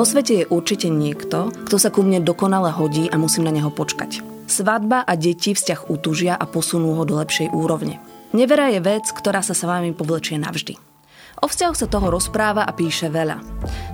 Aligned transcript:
Vo 0.00 0.08
svete 0.08 0.32
je 0.32 0.48
určite 0.48 0.88
niekto, 0.88 1.52
kto 1.68 1.76
sa 1.76 1.92
ku 1.92 2.00
mne 2.00 2.24
dokonale 2.24 2.72
hodí 2.72 3.12
a 3.12 3.20
musím 3.20 3.44
na 3.44 3.52
neho 3.52 3.68
počkať. 3.68 4.24
Svadba 4.48 5.04
a 5.04 5.12
deti 5.12 5.52
vzťah 5.52 5.92
utužia 5.92 6.40
a 6.40 6.48
posunú 6.48 6.96
ho 6.96 7.04
do 7.04 7.20
lepšej 7.20 7.52
úrovne. 7.52 8.00
Nevera 8.32 8.72
je 8.72 8.80
vec, 8.80 9.04
ktorá 9.12 9.44
sa 9.44 9.52
s 9.52 9.60
vami 9.60 9.92
povlečie 9.92 10.40
navždy. 10.40 10.80
O 11.44 11.52
vzťahoch 11.52 11.76
sa 11.76 11.84
toho 11.84 12.08
rozpráva 12.08 12.64
a 12.64 12.72
píše 12.72 13.12
veľa. 13.12 13.44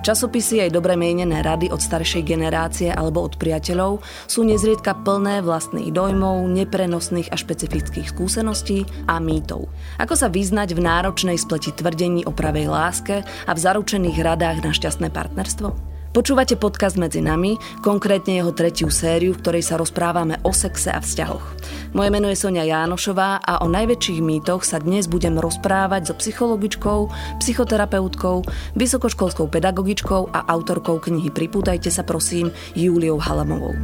Časopisy 0.07 0.63
aj 0.63 0.79
dobre 0.79 0.95
mienené 0.95 1.43
rady 1.43 1.75
od 1.75 1.83
staršej 1.83 2.23
generácie 2.23 2.87
alebo 2.87 3.27
od 3.27 3.35
priateľov 3.35 3.99
sú 4.31 4.47
nezriedka 4.47 5.03
plné 5.03 5.43
vlastných 5.43 5.91
dojmov, 5.91 6.47
neprenosných 6.47 7.35
a 7.35 7.35
špecifických 7.35 8.15
skúseností 8.15 8.87
a 9.11 9.19
mýtov. 9.19 9.67
Ako 9.99 10.15
sa 10.15 10.31
vyznať 10.31 10.71
v 10.71 10.87
náročnej 10.87 11.35
spleti 11.35 11.75
tvrdení 11.75 12.23
o 12.23 12.31
pravej 12.31 12.71
láske 12.71 13.27
a 13.27 13.51
v 13.51 13.59
zaručených 13.59 14.23
radách 14.23 14.63
na 14.63 14.71
šťastné 14.71 15.11
partnerstvo? 15.11 15.96
Počúvate 16.17 16.57
podcast 16.57 16.97
Medzi 16.97 17.21
nami, 17.21 17.61
konkrétne 17.85 18.41
jeho 18.41 18.49
tretiu 18.49 18.89
sériu, 18.89 19.37
v 19.37 19.41
ktorej 19.45 19.61
sa 19.61 19.77
rozprávame 19.77 20.41
o 20.41 20.49
sexe 20.49 20.89
a 20.89 20.97
vzťahoch. 20.97 21.45
Moje 21.93 22.09
meno 22.09 22.25
je 22.25 22.33
Sonia 22.33 22.65
Jánošová 22.65 23.37
a 23.37 23.61
o 23.61 23.69
najväčších 23.69 24.25
mýtoch 24.25 24.65
sa 24.65 24.81
dnes 24.81 25.05
budem 25.05 25.37
rozprávať 25.37 26.09
so 26.09 26.17
psychologičkou, 26.17 27.13
psychoterapeutkou, 27.37 28.49
vysokoškolskou 28.73 29.45
pedagogičkou 29.45 30.33
a 30.33 30.41
autorkou 30.49 30.97
knihy 30.97 31.29
Pripútajte 31.29 31.93
sa 31.93 32.01
prosím 32.01 32.49
Júliou 32.73 33.21
Halamovou. 33.21 33.77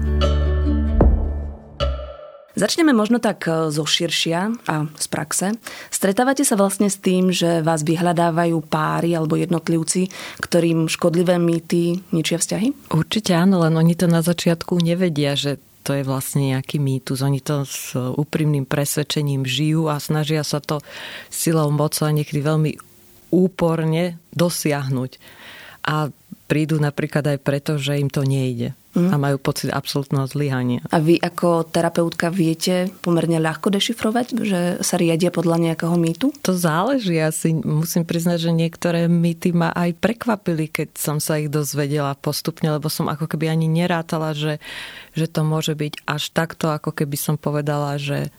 Začneme 2.53 2.93
možno 2.93 3.17
tak 3.17 3.49
e, 3.49 3.73
zo 3.73 3.81
širšia 3.81 4.69
a 4.69 4.85
z 4.85 5.05
praxe. 5.09 5.47
Stretávate 5.89 6.45
sa 6.45 6.53
vlastne 6.53 6.85
s 6.85 7.01
tým, 7.01 7.33
že 7.33 7.65
vás 7.65 7.81
vyhľadávajú 7.81 8.61
páry 8.69 9.17
alebo 9.17 9.33
jednotlivci, 9.33 10.13
ktorým 10.37 10.85
škodlivé 10.85 11.41
mýty 11.41 12.05
ničia 12.13 12.37
vzťahy? 12.37 12.93
Určite 12.93 13.33
áno, 13.33 13.57
len 13.65 13.73
oni 13.73 13.97
to 13.97 14.05
na 14.05 14.21
začiatku 14.21 14.77
nevedia, 14.77 15.33
že 15.33 15.57
to 15.81 15.97
je 15.97 16.05
vlastne 16.05 16.53
nejaký 16.53 16.77
mýtus. 16.77 17.25
Oni 17.25 17.41
to 17.41 17.65
s 17.65 17.97
úprimným 17.97 18.69
presvedčením 18.69 19.43
žijú 19.43 19.91
a 19.91 19.99
snažia 19.99 20.45
sa 20.45 20.63
to 20.63 20.79
silou 21.33 21.73
mocou 21.73 22.07
a 22.07 22.15
niekedy 22.15 22.39
veľmi 22.39 22.71
úporne 23.33 24.21
dosiahnuť. 24.31 25.11
A 25.83 26.09
prídu 26.47 26.77
napríklad 26.77 27.23
aj 27.25 27.39
preto, 27.41 27.71
že 27.79 27.97
im 27.97 28.11
to 28.11 28.21
nejde 28.21 28.75
mm. 28.93 29.09
a 29.09 29.15
majú 29.17 29.41
pocit 29.41 29.73
absolútneho 29.73 30.29
zlyhania. 30.29 30.85
A 30.93 31.01
vy 31.01 31.17
ako 31.17 31.65
terapeutka 31.65 32.29
viete 32.29 32.93
pomerne 33.01 33.41
ľahko 33.41 33.73
dešifrovať, 33.73 34.25
že 34.43 34.59
sa 34.85 34.95
riadia 34.99 35.33
podľa 35.33 35.71
nejakého 35.71 35.95
mýtu? 35.97 36.29
To 36.45 36.53
záleží. 36.53 37.17
Ja 37.17 37.33
si 37.33 37.55
musím 37.57 38.05
priznať, 38.05 38.49
že 38.49 38.51
niektoré 38.53 39.09
mýty 39.09 39.55
ma 39.55 39.73
aj 39.73 39.97
prekvapili, 39.97 40.69
keď 40.69 40.93
som 40.93 41.17
sa 41.17 41.41
ich 41.41 41.49
dozvedela 41.49 42.13
postupne, 42.19 42.69
lebo 42.69 42.91
som 42.91 43.09
ako 43.09 43.25
keby 43.25 43.49
ani 43.49 43.65
nerátala, 43.65 44.37
že, 44.37 44.61
že 45.17 45.25
to 45.25 45.41
môže 45.41 45.73
byť 45.73 46.05
až 46.05 46.29
takto, 46.29 46.69
ako 46.69 46.93
keby 46.93 47.17
som 47.17 47.35
povedala, 47.39 47.97
že 47.97 48.29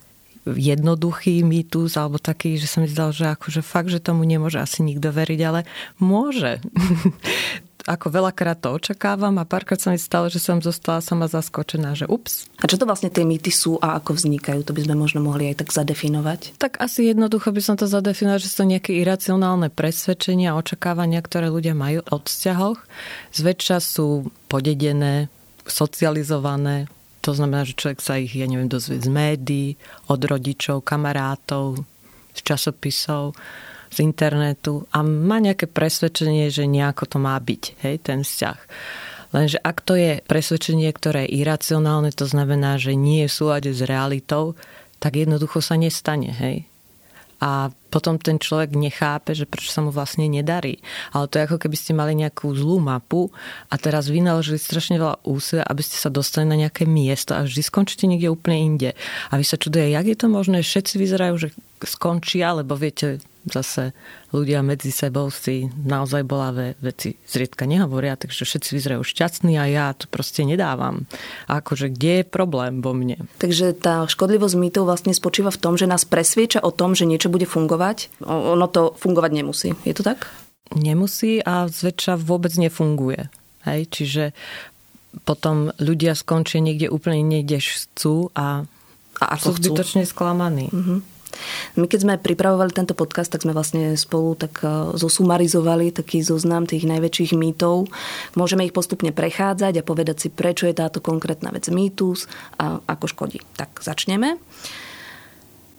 jednoduchý 0.45 1.41
mýtus 1.45 1.97
alebo 1.97 2.21
taký, 2.21 2.61
že 2.61 2.69
sa 2.69 2.85
mi 2.85 2.89
zdal, 2.89 3.17
že 3.17 3.33
akože 3.33 3.65
fakt, 3.65 3.89
že 3.89 4.01
tomu 4.01 4.29
nemôže 4.29 4.61
asi 4.61 4.85
nikto 4.85 5.09
veriť, 5.09 5.41
ale 5.45 5.61
môže. 5.99 6.61
ako 7.85 8.09
veľakrát 8.09 8.65
to 8.65 8.73
očakávam 8.73 9.37
a 9.37 9.45
párkrát 9.45 9.77
sa 9.77 9.93
mi 9.93 10.01
stalo, 10.01 10.33
že 10.33 10.41
som 10.41 10.65
zostala 10.65 11.05
sama 11.05 11.29
zaskočená, 11.29 11.93
že 11.93 12.09
ups. 12.09 12.49
A 12.61 12.65
čo 12.65 12.81
to 12.81 12.89
vlastne 12.89 13.13
tie 13.13 13.29
mýty 13.29 13.53
sú 13.53 13.77
a 13.77 14.01
ako 14.01 14.17
vznikajú? 14.17 14.65
To 14.65 14.73
by 14.73 14.89
sme 14.89 14.97
možno 14.97 15.21
mohli 15.21 15.53
aj 15.53 15.65
tak 15.65 15.71
zadefinovať. 15.73 16.57
Tak 16.57 16.81
asi 16.81 17.13
jednoducho 17.13 17.53
by 17.53 17.61
som 17.61 17.77
to 17.77 17.85
zadefinovala, 17.85 18.41
že 18.41 18.49
sú 18.49 18.65
nejaké 18.65 18.97
iracionálne 18.97 19.69
presvedčenia 19.69 20.57
a 20.57 20.59
očakávania, 20.59 21.21
ktoré 21.21 21.53
ľudia 21.53 21.77
majú 21.77 22.01
od 22.09 22.25
vzťahoch. 22.25 22.81
Zväčša 23.37 23.77
sú 23.85 24.33
podedené, 24.49 25.29
socializované, 25.69 26.89
to 27.25 27.33
znamená, 27.33 27.65
že 27.65 27.73
človek 27.73 28.01
sa 28.05 28.21
ich, 28.21 28.37
ja 28.37 28.45
neviem, 28.45 28.69
dozvie 28.69 29.01
z 29.01 29.09
médií, 29.09 29.81
od 30.13 30.21
rodičov, 30.21 30.85
kamarátov, 30.85 31.81
z 32.37 32.41
časopisov 32.45 33.33
z 33.95 34.03
internetu 34.03 34.85
a 34.91 35.07
má 35.07 35.39
nejaké 35.39 35.71
presvedčenie, 35.71 36.51
že 36.51 36.67
nejako 36.67 37.07
to 37.07 37.17
má 37.23 37.39
byť, 37.39 37.63
hej, 37.87 37.97
ten 38.03 38.27
vzťah. 38.27 38.59
Lenže 39.31 39.59
ak 39.63 39.79
to 39.87 39.95
je 39.95 40.19
presvedčenie, 40.27 40.91
ktoré 40.91 41.27
je 41.27 41.39
iracionálne, 41.43 42.11
to 42.11 42.27
znamená, 42.27 42.79
že 42.79 42.99
nie 42.99 43.27
je 43.27 43.31
v 43.31 43.37
súlade 43.39 43.71
s 43.71 43.83
realitou, 43.87 44.59
tak 44.99 45.15
jednoducho 45.15 45.63
sa 45.63 45.79
nestane, 45.79 46.31
hej. 46.35 46.67
A 47.45 47.69
potom 47.93 48.17
ten 48.17 48.41
človek 48.41 48.73
nechápe, 48.73 49.37
že 49.37 49.45
prečo 49.45 49.69
sa 49.69 49.85
mu 49.85 49.93
vlastne 49.93 50.25
nedarí. 50.25 50.81
Ale 51.13 51.29
to 51.29 51.37
je 51.37 51.45
ako 51.45 51.61
keby 51.61 51.77
ste 51.77 51.93
mali 51.93 52.17
nejakú 52.17 52.49
zlú 52.57 52.81
mapu 52.81 53.29
a 53.69 53.77
teraz 53.77 54.09
vynaložili 54.09 54.57
strašne 54.57 54.97
veľa 54.97 55.21
úsilia, 55.29 55.69
aby 55.69 55.85
ste 55.85 56.01
sa 56.01 56.09
dostali 56.09 56.49
na 56.49 56.57
nejaké 56.57 56.89
miesto 56.89 57.37
a 57.37 57.45
vždy 57.45 57.61
skončíte 57.61 58.09
niekde 58.09 58.33
úplne 58.33 58.59
inde. 58.65 58.91
A 59.29 59.37
vy 59.37 59.45
sa 59.45 59.61
čuduje, 59.61 59.93
jak 59.93 60.09
je 60.09 60.17
to 60.17 60.27
možné, 60.33 60.65
všetci 60.65 60.97
vyzerajú, 60.97 61.35
že 61.37 61.49
skončia, 61.85 62.57
lebo 62.57 62.81
viete, 62.81 63.21
zase 63.49 63.93
ľudia 64.33 64.65
medzi 64.65 64.89
sebou 64.89 65.29
si 65.29 65.69
naozaj 65.73 66.25
bolavé 66.25 66.75
veci 66.81 67.17
zriedka 67.29 67.69
nehovoria, 67.69 68.17
takže 68.17 68.49
všetci 68.49 68.71
vyzerajú 68.73 69.03
šťastní 69.05 69.61
a 69.61 69.65
ja 69.69 69.87
to 69.93 70.09
proste 70.09 70.43
nedávam. 70.43 71.05
A 71.47 71.61
akože 71.61 71.93
kde 71.93 72.23
je 72.23 72.25
problém 72.25 72.81
vo 72.81 72.97
mne? 72.97 73.21
Takže 73.39 73.77
tá 73.77 74.09
škodlivosť 74.09 74.57
mýtov 74.57 74.89
vlastne 74.89 75.13
spočíva 75.13 75.53
v 75.53 75.61
tom, 75.61 75.75
že 75.77 75.91
nás 75.91 76.09
presvieča 76.09 76.65
o 76.65 76.73
tom, 76.73 76.97
že 76.97 77.05
niečo 77.09 77.29
bude 77.29 77.45
fungovať. 77.45 78.25
Ono 78.25 78.67
to 78.69 78.97
fungovať 78.97 79.31
nemusí. 79.33 79.71
Je 79.85 79.95
to 79.95 80.03
tak? 80.03 80.29
Nemusí 80.73 81.45
a 81.45 81.69
zväčša 81.69 82.17
vôbec 82.17 82.57
nefunguje. 82.57 83.29
Hej? 83.69 83.81
Čiže 83.93 84.25
potom 85.23 85.71
ľudia 85.79 86.19
skončia 86.19 86.59
niekde 86.59 86.91
úplne 86.91 87.23
niekde 87.23 87.63
chcú 87.63 88.35
a, 88.35 88.67
a 89.23 89.25
ako 89.39 89.55
sú 89.55 89.63
zbytočne 89.63 90.03
sklamaní. 90.03 90.75
Mm-hmm. 90.75 91.14
My 91.75 91.87
keď 91.91 92.01
sme 92.01 92.15
pripravovali 92.21 92.71
tento 92.71 92.95
podcast, 92.95 93.31
tak 93.31 93.43
sme 93.43 93.57
vlastne 93.57 93.99
spolu 93.99 94.39
tak 94.39 94.63
e, 94.63 94.95
zosumarizovali 94.95 95.91
taký 95.91 96.23
zoznam 96.23 96.67
tých 96.67 96.87
najväčších 96.87 97.35
mýtov. 97.35 97.91
Môžeme 98.39 98.67
ich 98.67 98.77
postupne 98.77 99.11
prechádzať 99.11 99.81
a 99.81 99.87
povedať 99.87 100.17
si, 100.27 100.29
prečo 100.31 100.71
je 100.71 100.79
táto 100.79 101.03
konkrétna 101.03 101.51
vec 101.51 101.67
mýtus 101.71 102.31
a 102.59 102.79
ako 102.87 103.07
škodí. 103.11 103.41
Tak 103.59 103.83
začneme. 103.83 104.39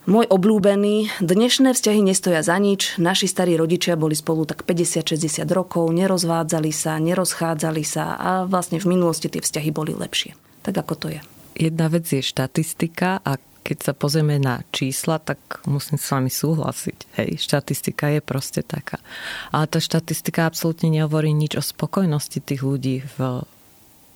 Môj 0.06 0.30
obľúbený, 0.30 1.10
dnešné 1.18 1.74
vzťahy 1.74 2.06
nestoja 2.06 2.46
za 2.46 2.54
nič, 2.62 3.02
naši 3.02 3.26
starí 3.26 3.58
rodičia 3.58 3.98
boli 3.98 4.14
spolu 4.14 4.46
tak 4.46 4.62
50-60 4.62 5.50
rokov, 5.50 5.90
nerozvádzali 5.90 6.70
sa, 6.70 7.02
nerozchádzali 7.02 7.82
sa 7.82 8.14
a 8.14 8.46
vlastne 8.46 8.78
v 8.78 8.94
minulosti 8.94 9.34
tie 9.34 9.42
vzťahy 9.42 9.74
boli 9.74 9.98
lepšie. 9.98 10.38
Tak 10.62 10.78
ako 10.78 10.94
to 10.94 11.08
je? 11.10 11.26
Jedna 11.56 11.88
vec 11.88 12.04
je 12.12 12.20
štatistika 12.20 13.24
a 13.24 13.40
keď 13.66 13.78
sa 13.82 13.94
pozrieme 13.98 14.38
na 14.38 14.62
čísla, 14.70 15.18
tak 15.18 15.66
musím 15.66 15.98
s 15.98 16.14
vami 16.14 16.30
súhlasiť. 16.30 17.18
Hej, 17.18 17.42
štatistika 17.42 18.14
je 18.14 18.22
proste 18.22 18.62
taká. 18.62 19.02
Ale 19.50 19.66
tá 19.66 19.82
štatistika 19.82 20.46
absolútne 20.46 20.94
nehovorí 20.94 21.34
nič 21.34 21.58
o 21.58 21.66
spokojnosti 21.66 22.46
tých 22.46 22.62
ľudí 22.62 23.02
v 23.18 23.42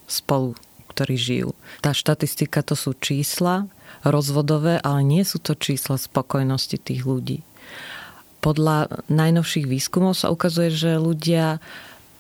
spolu, 0.06 0.54
ktorí 0.94 1.16
žijú. 1.18 1.50
Tá 1.82 1.98
štatistika 1.98 2.62
to 2.62 2.78
sú 2.78 2.94
čísla 2.94 3.66
rozvodové, 4.06 4.78
ale 4.86 5.02
nie 5.02 5.26
sú 5.26 5.42
to 5.42 5.58
čísla 5.58 5.98
spokojnosti 5.98 6.78
tých 6.78 7.02
ľudí. 7.10 7.42
Podľa 8.46 9.02
najnovších 9.10 9.66
výskumov 9.66 10.14
sa 10.14 10.30
ukazuje, 10.30 10.70
že 10.70 11.02
ľudia 11.02 11.58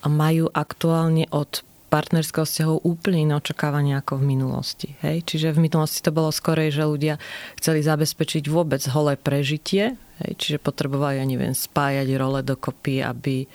majú 0.01 0.49
aktuálne 0.49 1.29
od 1.29 1.61
partnerského 1.89 2.45
vzťahu 2.45 2.85
úplne 2.85 3.25
iné 3.25 3.33
očakávania 3.35 3.99
ako 4.05 4.21
v 4.21 4.37
minulosti. 4.37 4.93
Hej? 5.01 5.25
Čiže 5.25 5.57
v 5.57 5.65
minulosti 5.65 6.05
to 6.05 6.13
bolo 6.13 6.29
skorej, 6.29 6.69
že 6.69 6.85
ľudia 6.85 7.15
chceli 7.57 7.81
zabezpečiť 7.81 8.45
vôbec 8.47 8.79
holé 8.93 9.17
prežitie, 9.17 9.97
hej? 10.21 10.31
čiže 10.37 10.61
potrebovali, 10.61 11.17
ja 11.17 11.25
neviem, 11.25 11.57
spájať 11.57 12.07
role 12.15 12.45
dokopy, 12.45 13.01
aby 13.01 13.49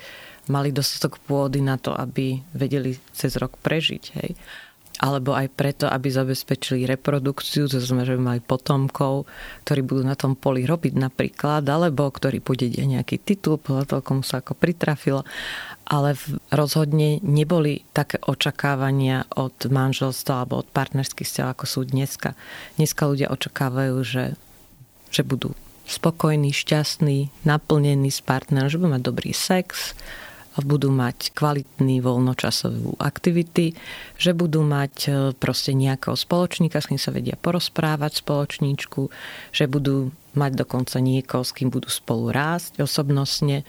mali 0.51 0.75
dostatok 0.75 1.23
pôdy 1.25 1.63
na 1.65 1.81
to, 1.81 1.95
aby 1.95 2.43
vedeli 2.53 2.99
cez 3.15 3.39
rok 3.39 3.57
prežiť. 3.63 4.05
Hej? 4.21 4.31
Alebo 5.03 5.35
aj 5.35 5.51
preto, 5.51 5.91
aby 5.91 6.07
zabezpečili 6.07 6.87
reprodukciu, 6.87 7.67
to 7.67 7.83
znamená, 7.83 8.07
že 8.07 8.15
mali 8.15 8.39
potomkov, 8.39 9.27
ktorí 9.67 9.83
budú 9.83 10.03
na 10.07 10.15
tom 10.15 10.39
poli 10.39 10.63
robiť 10.63 10.95
napríklad, 10.95 11.67
alebo 11.67 12.07
ktorí 12.07 12.39
podedia 12.39 12.87
nejaký 12.87 13.19
titul, 13.19 13.59
podľa 13.59 13.91
toho, 13.91 14.01
komu 14.07 14.23
sa 14.23 14.39
ako 14.39 14.55
pritrafilo. 14.55 15.27
Ale 15.85 16.15
rozhodne 16.55 17.19
neboli 17.27 17.83
také 17.91 18.23
očakávania 18.23 19.27
od 19.35 19.67
manželstva 19.67 20.47
alebo 20.47 20.63
od 20.63 20.69
partnerských 20.71 21.27
vzťahov, 21.27 21.51
ako 21.59 21.67
sú 21.67 21.81
dneska. 21.91 22.39
Dneska 22.79 23.11
ľudia 23.11 23.35
očakávajú, 23.35 23.99
že, 24.07 24.39
že 25.11 25.27
budú 25.27 25.59
spokojní, 25.85 26.55
šťastní, 26.55 27.29
naplnení 27.45 28.09
s 28.09 28.25
partnerom, 28.25 28.73
že 28.73 28.81
budú 28.81 28.97
mať 28.97 29.05
dobrý 29.05 29.37
sex, 29.37 29.93
budú 30.63 30.95
mať 30.95 31.35
kvalitný 31.35 31.99
voľnočasovú 31.99 33.03
aktivity, 33.03 33.75
že 34.15 34.31
budú 34.31 34.63
mať 34.63 34.95
e, 35.05 35.11
proste 35.35 35.75
nejakého 35.75 36.15
spoločníka, 36.15 36.79
s 36.79 36.95
kým 36.95 37.01
sa 37.03 37.11
vedia 37.11 37.35
porozprávať 37.35 38.23
spoločníčku, 38.23 39.11
že 39.51 39.67
budú 39.67 40.15
mať 40.39 40.63
dokonca 40.63 41.03
niekoho, 41.03 41.43
s 41.43 41.51
kým 41.51 41.75
budú 41.75 41.91
spolu 41.91 42.31
rásť 42.31 42.79
osobnostne 42.87 43.67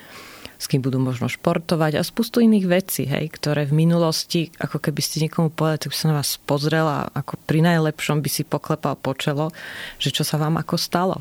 s 0.55 0.65
kým 0.71 0.81
budú 0.81 0.97
možno 1.01 1.27
športovať 1.27 1.99
a 1.99 2.07
spustu 2.07 2.39
iných 2.41 2.65
vecí, 2.65 3.03
hej, 3.05 3.31
ktoré 3.31 3.67
v 3.67 3.85
minulosti, 3.85 4.51
ako 4.59 4.79
keby 4.79 5.01
ste 5.03 5.23
niekomu 5.27 5.51
povedali, 5.51 5.81
tak 5.85 5.91
by 5.91 5.97
sa 5.97 6.09
na 6.11 6.17
vás 6.19 6.29
pozrel 6.43 6.87
a 6.87 7.07
ako 7.11 7.39
pri 7.43 7.59
najlepšom 7.63 8.23
by 8.23 8.29
si 8.31 8.43
poklepal 8.47 8.95
po 8.95 9.11
čelo, 9.15 9.51
že 9.99 10.15
čo 10.15 10.23
sa 10.23 10.39
vám 10.39 10.55
ako 10.59 10.75
stalo. 10.79 11.17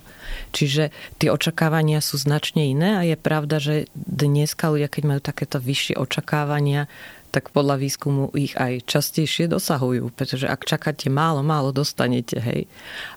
Čiže 0.54 0.94
tie 1.18 1.28
očakávania 1.30 1.98
sú 1.98 2.18
značne 2.18 2.70
iné 2.70 2.98
a 2.98 3.02
je 3.02 3.16
pravda, 3.18 3.58
že 3.58 3.90
dneska 3.94 4.70
ľudia, 4.70 4.88
keď 4.90 5.02
majú 5.04 5.20
takéto 5.20 5.58
vyššie 5.58 5.98
očakávania, 5.98 6.86
tak 7.34 7.50
podľa 7.50 7.82
výskumu 7.82 8.30
ich 8.38 8.54
aj 8.54 8.86
častejšie 8.86 9.50
dosahujú, 9.50 10.14
pretože 10.14 10.46
ak 10.46 10.62
čakáte 10.62 11.10
málo, 11.10 11.42
málo 11.42 11.74
dostanete, 11.74 12.38
hej. 12.38 12.70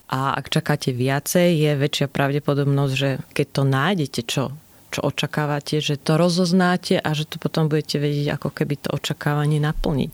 A 0.10 0.34
ak 0.34 0.50
čakáte 0.50 0.90
viacej, 0.90 1.54
je 1.54 1.72
väčšia 1.78 2.10
pravdepodobnosť, 2.10 2.94
že 2.98 3.22
keď 3.38 3.48
to 3.54 3.64
nájdete, 3.70 4.22
čo, 4.26 4.44
čo 4.92 5.04
očakávate, 5.04 5.84
že 5.84 6.00
to 6.00 6.16
rozoznáte 6.16 6.98
a 6.98 7.10
že 7.12 7.28
to 7.28 7.38
potom 7.38 7.68
budete 7.68 8.00
vedieť, 8.00 8.40
ako 8.40 8.50
keby 8.56 8.80
to 8.80 8.90
očakávanie 8.96 9.60
naplniť 9.60 10.14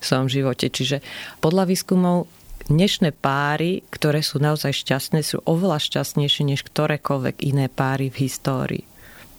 v 0.00 0.04
svojom 0.04 0.28
živote. 0.30 0.70
Čiže 0.70 1.02
podľa 1.42 1.66
výskumov 1.66 2.30
dnešné 2.70 3.12
páry, 3.12 3.84
ktoré 3.92 4.24
sú 4.24 4.40
naozaj 4.40 4.72
šťastné, 4.72 5.20
sú 5.20 5.42
oveľa 5.44 5.82
šťastnejšie 5.82 6.48
než 6.48 6.64
ktorékoľvek 6.64 7.44
iné 7.44 7.66
páry 7.68 8.08
v 8.08 8.24
histórii 8.24 8.84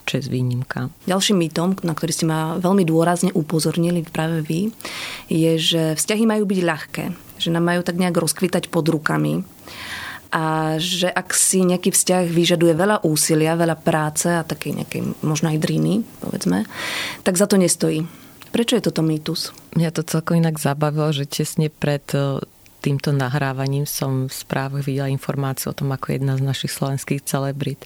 čes 0.06 0.30
výnimka. 0.30 0.94
Ďalším 1.10 1.50
mýtom, 1.50 1.81
na 1.81 1.98
ktorý 1.98 2.13
ste 2.13 2.30
ma 2.30 2.62
veľmi 2.62 2.86
dôrazne 2.86 3.33
upozornili 3.33 4.06
práve 4.06 4.45
vy, 4.45 4.69
je, 5.27 5.51
že 5.57 5.83
vzťahy 5.98 6.30
majú 6.30 6.45
byť 6.45 6.60
ľahké. 6.62 7.06
Že 7.42 7.50
nám 7.57 7.74
majú 7.74 7.81
tak 7.81 7.98
nejak 7.98 8.13
rozkvitať 8.13 8.69
pod 8.69 8.86
rukami 8.86 9.42
a 10.31 10.75
že 10.81 11.10
ak 11.10 11.33
si 11.33 11.62
nejaký 11.66 11.94
vzťah 11.94 12.30
vyžaduje 12.30 12.74
veľa 12.74 13.06
úsilia, 13.06 13.60
veľa 13.60 13.77
práce 13.80 14.27
a 14.30 14.45
takej 14.45 14.83
nejakej 14.83 15.01
možno 15.22 15.51
aj 15.54 15.62
driny, 15.62 16.01
povedzme, 16.22 16.66
tak 17.22 17.36
za 17.38 17.45
to 17.45 17.60
nestojí. 17.60 18.06
Prečo 18.56 18.80
je 18.80 18.88
toto 18.88 19.04
mýtus? 19.04 19.51
Mňa 19.75 19.92
to 19.92 20.07
celkom 20.07 20.39
inak 20.39 20.56
zabavilo, 20.56 21.12
že 21.12 21.27
tesne 21.27 21.68
pred 21.68 22.07
týmto 22.86 23.10
nahrávaním 23.10 23.89
som 23.89 24.30
v 24.30 24.33
správach 24.33 24.86
videla 24.86 25.10
informáciu 25.10 25.74
o 25.74 25.77
tom, 25.77 25.89
ako 25.89 26.13
jedna 26.13 26.38
z 26.38 26.45
našich 26.45 26.69
slovenských 26.69 27.25
celebrit 27.25 27.81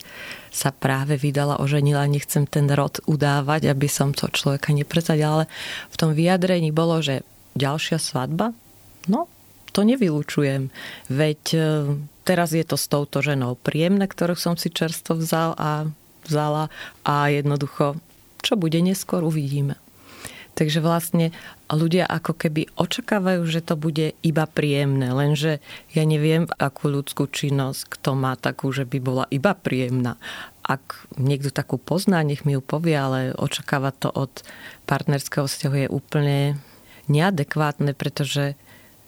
sa 0.52 0.76
práve 0.76 1.16
vydala, 1.16 1.64
oženila. 1.64 2.04
Nechcem 2.04 2.44
ten 2.44 2.68
rod 2.68 3.00
udávať, 3.08 3.72
aby 3.72 3.88
som 3.88 4.12
to 4.12 4.28
človeka 4.28 4.76
neprezadila, 4.76 5.42
ale 5.42 5.46
v 5.88 5.96
tom 5.96 6.12
vyjadrení 6.12 6.76
bolo, 6.76 7.00
že 7.00 7.24
ďalšia 7.56 7.96
svadba? 7.96 8.52
No, 9.08 9.32
to 9.72 9.88
nevylučujem. 9.88 10.68
Veď 11.08 11.42
e, 11.56 11.60
teraz 12.30 12.54
je 12.54 12.62
to 12.62 12.78
s 12.78 12.86
touto 12.86 13.26
ženou 13.26 13.58
príjemné, 13.58 14.06
ktorú 14.06 14.38
som 14.38 14.54
si 14.54 14.70
čerstvo 14.70 15.18
vzal 15.18 15.58
a 15.58 15.90
vzala 16.30 16.70
a 17.02 17.34
jednoducho, 17.34 17.98
čo 18.46 18.54
bude 18.54 18.78
neskôr, 18.86 19.26
uvidíme. 19.26 19.82
Takže 20.54 20.84
vlastne 20.84 21.34
ľudia 21.72 22.06
ako 22.06 22.36
keby 22.36 22.70
očakávajú, 22.78 23.42
že 23.50 23.66
to 23.66 23.80
bude 23.80 24.14
iba 24.22 24.46
príjemné, 24.46 25.10
lenže 25.10 25.64
ja 25.96 26.04
neviem, 26.06 26.46
akú 26.60 26.92
ľudskú 26.92 27.32
činnosť 27.32 27.98
kto 27.98 28.14
má 28.14 28.38
takú, 28.38 28.70
že 28.70 28.86
by 28.86 29.00
bola 29.02 29.26
iba 29.34 29.58
príjemná. 29.58 30.20
Ak 30.62 31.10
niekto 31.18 31.50
takú 31.50 31.82
pozná, 31.82 32.22
nech 32.22 32.46
mi 32.46 32.54
ju 32.54 32.62
povie, 32.62 32.94
ale 32.94 33.34
očakávať 33.34 33.96
to 34.06 34.10
od 34.14 34.34
partnerského 34.86 35.50
vzťahu 35.50 35.76
je 35.82 35.88
úplne 35.90 36.38
neadekvátne, 37.10 37.98
pretože 37.98 38.54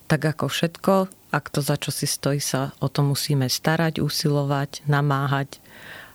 tak 0.09 0.25
ako 0.25 0.49
všetko, 0.49 0.93
ak 1.31 1.49
to 1.49 1.63
za 1.63 1.79
čo 1.79 1.89
si 1.89 2.05
stojí, 2.05 2.43
sa 2.43 2.75
o 2.83 2.91
to 2.91 3.01
musíme 3.07 3.47
starať, 3.47 4.03
usilovať, 4.03 4.83
namáhať 4.85 5.63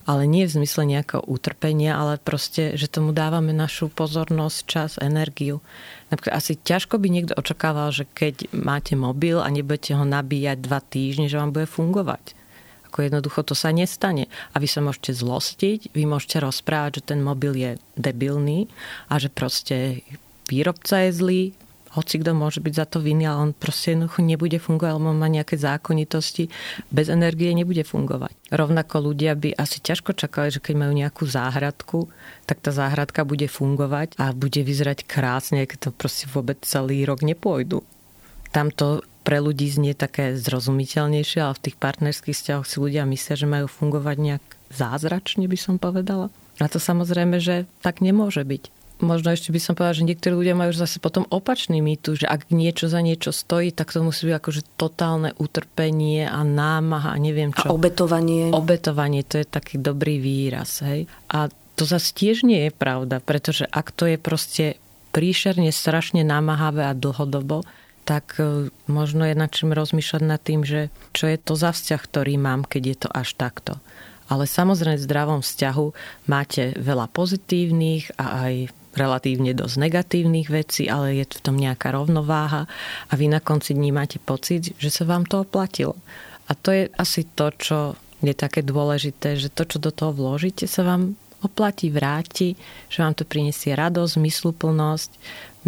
ale 0.07 0.23
nie 0.31 0.47
v 0.47 0.63
zmysle 0.63 0.87
nejakého 0.87 1.27
utrpenia, 1.27 1.99
ale 1.99 2.23
proste, 2.23 2.79
že 2.79 2.87
tomu 2.87 3.11
dávame 3.11 3.51
našu 3.51 3.91
pozornosť, 3.91 4.59
čas, 4.63 4.91
energiu. 5.03 5.59
Napríklad 6.15 6.39
asi 6.39 6.55
ťažko 6.55 7.03
by 7.03 7.09
niekto 7.11 7.35
očakával, 7.35 7.91
že 7.91 8.07
keď 8.07 8.55
máte 8.55 8.95
mobil 8.95 9.43
a 9.43 9.51
nebudete 9.51 9.99
ho 9.99 10.07
nabíjať 10.07 10.63
dva 10.63 10.79
týždne, 10.79 11.27
že 11.27 11.43
vám 11.43 11.51
bude 11.51 11.67
fungovať. 11.67 12.39
Ako 12.87 13.03
jednoducho 13.03 13.43
to 13.43 13.59
sa 13.59 13.75
nestane. 13.75 14.31
A 14.55 14.63
vy 14.63 14.71
sa 14.71 14.79
môžete 14.79 15.11
zlostiť, 15.11 15.91
vy 15.91 16.07
môžete 16.07 16.39
rozprávať, 16.39 17.03
že 17.03 17.07
ten 17.11 17.21
mobil 17.21 17.59
je 17.59 17.71
debilný 17.99 18.71
a 19.11 19.19
že 19.19 19.27
proste 19.27 20.07
výrobca 20.47 21.03
je 21.03 21.11
zlý, 21.11 21.43
hoci 21.97 22.21
kto 22.21 22.37
môže 22.37 22.61
byť 22.61 22.75
za 22.77 22.87
to 22.87 23.01
vinný, 23.01 23.25
ale 23.25 23.51
on 23.51 23.53
proste 23.57 23.97
jednoducho 23.97 24.21
nebude 24.21 24.61
fungovať, 24.61 24.93
alebo 24.93 25.17
má 25.17 25.29
nejaké 25.33 25.57
zákonitosti. 25.57 26.53
Bez 26.93 27.09
energie 27.09 27.57
nebude 27.57 27.81
fungovať. 27.83 28.37
Rovnako 28.53 29.11
ľudia 29.11 29.33
by 29.33 29.57
asi 29.57 29.81
ťažko 29.81 30.13
čakali, 30.13 30.53
že 30.53 30.61
keď 30.61 30.75
majú 30.77 30.93
nejakú 30.93 31.25
záhradku, 31.25 32.13
tak 32.45 32.61
tá 32.61 32.71
záhradka 32.71 33.25
bude 33.25 33.49
fungovať 33.49 34.15
a 34.21 34.37
bude 34.37 34.61
vyzerať 34.61 35.09
krásne, 35.09 35.65
keď 35.65 35.89
to 35.89 35.91
proste 35.91 36.29
vôbec 36.29 36.61
celý 36.63 37.09
rok 37.09 37.25
nepôjdu. 37.25 37.81
Tam 38.53 38.69
to 38.69 39.01
pre 39.27 39.43
ľudí 39.43 39.67
znie 39.67 39.97
také 39.97 40.39
zrozumiteľnejšie, 40.39 41.43
ale 41.43 41.59
v 41.59 41.65
tých 41.67 41.77
partnerských 41.83 42.37
vzťahoch 42.37 42.67
si 42.69 42.77
ľudia 42.79 43.03
myslia, 43.11 43.35
že 43.35 43.51
majú 43.51 43.67
fungovať 43.67 44.17
nejak 44.23 44.45
zázračne, 44.71 45.51
by 45.51 45.59
som 45.59 45.83
povedala. 45.83 46.31
A 46.63 46.71
to 46.71 46.79
samozrejme, 46.79 47.43
že 47.43 47.67
tak 47.83 48.01
nemôže 48.01 48.47
byť 48.47 48.76
možno 49.01 49.33
ešte 49.33 49.53
by 49.53 49.61
som 49.61 49.73
povedala, 49.77 49.99
že 49.99 50.09
niektorí 50.09 50.33
ľudia 50.33 50.57
majú 50.57 50.73
zase 50.73 50.97
potom 51.03 51.29
opačný 51.29 51.85
mýtu, 51.85 52.17
že 52.17 52.27
ak 52.27 52.49
niečo 52.49 52.89
za 52.89 53.05
niečo 53.05 53.33
stojí, 53.35 53.73
tak 53.73 53.93
to 53.93 54.01
musí 54.01 54.29
byť 54.29 54.37
akože 54.41 54.63
totálne 54.81 55.31
utrpenie 55.37 56.25
a 56.25 56.41
námaha 56.45 57.13
a 57.13 57.19
neviem 57.21 57.53
čo. 57.53 57.69
A 57.69 57.77
obetovanie. 57.77 58.53
Obetovanie, 58.53 59.23
to 59.27 59.41
je 59.41 59.47
taký 59.47 59.77
dobrý 59.77 60.17
výraz. 60.21 60.81
Hej? 60.81 61.11
A 61.29 61.53
to 61.77 61.85
zase 61.85 62.17
tiež 62.17 62.49
nie 62.49 62.69
je 62.69 62.73
pravda, 62.73 63.21
pretože 63.21 63.69
ak 63.69 63.93
to 63.93 64.09
je 64.09 64.17
proste 64.17 64.67
príšerne, 65.13 65.69
strašne 65.73 66.25
námahavé 66.25 66.89
a 66.89 66.97
dlhodobo, 66.97 67.65
tak 68.07 68.39
e, 68.39 68.73
možno 68.89 69.27
je 69.27 69.35
nad 69.35 69.51
čím 69.53 69.77
rozmýšľať 69.77 70.23
nad 70.25 70.41
tým, 70.41 70.63
že 70.63 70.89
čo 71.13 71.29
je 71.29 71.37
to 71.37 71.59
za 71.59 71.75
vzťah, 71.75 72.01
ktorý 72.01 72.35
mám, 72.39 72.65
keď 72.65 72.83
je 72.85 72.97
to 73.05 73.09
až 73.13 73.35
takto. 73.37 73.73
Ale 74.27 74.47
samozrejme 74.47 74.99
v 74.99 75.07
zdravom 75.07 75.41
vzťahu 75.43 75.87
máte 76.27 76.75
veľa 76.79 77.07
pozitívnych 77.11 78.15
a 78.19 78.51
aj 78.51 78.55
relatívne 78.97 79.53
dosť 79.53 79.77
negatívnych 79.77 80.49
vecí, 80.49 80.89
ale 80.89 81.21
je 81.21 81.25
v 81.29 81.45
tom 81.45 81.57
nejaká 81.61 81.93
rovnováha 81.93 82.67
a 83.09 83.13
vy 83.15 83.29
na 83.29 83.39
konci 83.45 83.77
dní 83.77 83.93
máte 83.93 84.17
pocit, 84.17 84.75
že 84.81 84.91
sa 84.91 85.05
vám 85.05 85.29
to 85.29 85.45
oplatilo. 85.45 85.95
A 86.49 86.57
to 86.57 86.73
je 86.73 86.89
asi 86.97 87.29
to, 87.37 87.53
čo 87.55 87.79
je 88.25 88.33
také 88.33 88.65
dôležité, 88.65 89.37
že 89.37 89.53
to, 89.53 89.69
čo 89.69 89.79
do 89.79 89.93
toho 89.93 90.17
vložíte, 90.17 90.65
sa 90.65 90.83
vám 90.83 91.15
oplatí, 91.45 91.93
vráti, 91.93 92.57
že 92.89 93.05
vám 93.05 93.15
to 93.15 93.29
prinesie 93.29 93.77
radosť, 93.77 94.15
mysluplnosť, 94.17 95.11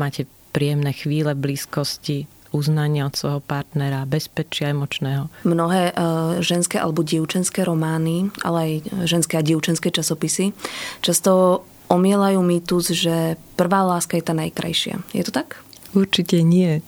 máte 0.01 0.25
príjemné 0.51 0.97
chvíle 0.97 1.37
blízkosti, 1.37 2.27
uznania 2.49 3.05
od 3.05 3.15
svojho 3.15 3.41
partnera, 3.45 4.09
bezpečia 4.09 4.73
emočného. 4.73 5.29
Mnohé 5.45 5.93
uh, 5.93 6.41
ženské 6.41 6.81
alebo 6.81 7.05
dievčenské 7.05 7.61
romány, 7.61 8.33
ale 8.41 8.59
aj 8.59 8.73
ženské 9.05 9.37
a 9.37 9.45
dievčenské 9.45 9.93
časopisy 9.93 10.57
často 11.05 11.65
omielajú 11.89 12.41
mýtus, 12.45 12.93
že 12.93 13.41
prvá 13.57 13.85
láska 13.85 14.17
je 14.21 14.25
tá 14.25 14.35
najkrajšia. 14.37 15.01
Je 15.17 15.25
to 15.25 15.33
tak? 15.33 15.61
Určite 15.97 16.45
nie. 16.45 16.85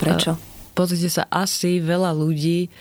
Prečo? 0.00 0.40
Pozrite 0.74 1.12
sa, 1.12 1.28
asi 1.30 1.78
veľa 1.78 2.16
ľudí 2.16 2.72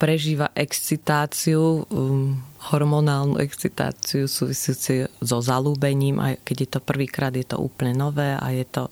prežíva 0.00 0.50
excitáciu, 0.56 1.86
um, 1.90 2.38
hormonálnu 2.72 3.38
excitáciu 3.38 4.26
súvisúci 4.26 5.06
so 5.20 5.38
zalúbením 5.38 6.18
a 6.18 6.34
keď 6.40 6.56
je 6.56 6.68
to 6.78 6.80
prvýkrát, 6.80 7.34
je 7.36 7.46
to 7.46 7.60
úplne 7.60 7.94
nové 7.94 8.34
a 8.34 8.46
je 8.50 8.64
to 8.64 8.88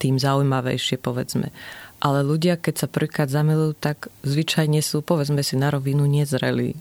tým 0.00 0.16
zaujímavejšie, 0.16 0.96
povedzme. 0.96 1.52
Ale 2.00 2.24
ľudia, 2.24 2.56
keď 2.56 2.84
sa 2.84 2.88
prvýkrát 2.88 3.28
zamilujú, 3.28 3.76
tak 3.76 4.08
zvyčajne 4.24 4.80
sú, 4.80 5.04
povedzme 5.04 5.44
si 5.44 5.60
na 5.60 5.68
rovinu, 5.68 6.08
nezrelí. 6.08 6.72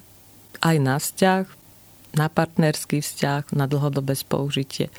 Aj 0.63 0.75
na 0.79 0.95
vzťah, 0.95 1.58
na 2.13 2.27
partnerský 2.29 3.01
vzťah, 3.01 3.53
na 3.53 3.69
dlhodobé 3.69 4.17
spoužitie. 4.17 4.89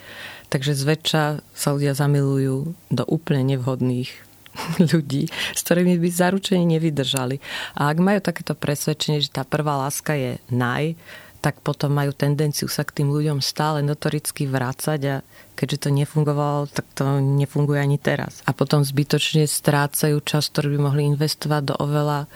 Takže 0.51 0.75
zväčša 0.75 1.23
sa 1.43 1.69
ľudia 1.75 1.95
zamilujú 1.95 2.75
do 2.91 3.03
úplne 3.07 3.55
nevhodných 3.55 4.11
ľudí, 4.91 5.31
s 5.31 5.59
ktorými 5.63 5.99
by 5.99 6.09
zaručene 6.11 6.63
nevydržali. 6.67 7.39
A 7.79 7.91
ak 7.91 7.97
majú 7.99 8.19
takéto 8.19 8.55
presvedčenie, 8.55 9.23
že 9.23 9.31
tá 9.31 9.43
prvá 9.47 9.79
láska 9.79 10.15
je 10.15 10.39
naj, 10.51 10.95
tak 11.41 11.57
potom 11.65 11.89
majú 11.97 12.13
tendenciu 12.13 12.69
sa 12.69 12.85
k 12.85 13.01
tým 13.01 13.09
ľuďom 13.09 13.41
stále 13.41 13.81
notoricky 13.81 14.45
vrácať 14.45 14.99
a 15.09 15.15
keďže 15.57 15.89
to 15.89 15.89
nefungovalo, 15.89 16.69
tak 16.69 16.85
to 16.93 17.17
nefunguje 17.17 17.81
ani 17.81 17.97
teraz. 17.97 18.45
A 18.45 18.53
potom 18.53 18.85
zbytočne 18.85 19.49
strácajú 19.49 20.21
čas, 20.21 20.53
ktorý 20.53 20.77
by 20.77 20.79
mohli 20.85 21.09
investovať 21.09 21.73
do 21.73 21.75
oveľa 21.81 22.29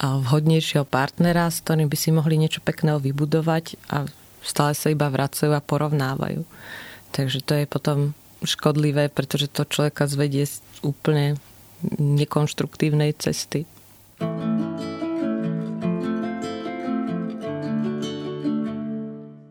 vhodnejšieho 0.00 0.88
partnera, 0.88 1.52
s 1.52 1.60
ktorým 1.60 1.92
by 1.92 1.96
si 1.96 2.08
mohli 2.08 2.40
niečo 2.40 2.64
pekného 2.64 2.96
vybudovať 2.96 3.76
a 3.92 4.08
stále 4.40 4.72
sa 4.72 4.88
iba 4.88 5.12
vracajú 5.12 5.52
a 5.52 5.60
porovnávajú. 5.60 6.48
Takže 7.12 7.44
to 7.44 7.52
je 7.60 7.64
potom 7.68 8.16
škodlivé, 8.40 9.12
pretože 9.12 9.52
to 9.52 9.68
človeka 9.68 10.08
zvedie 10.08 10.48
z 10.48 10.64
úplne 10.80 11.36
nekonštruktívnej 12.00 13.12
cesty. 13.20 13.68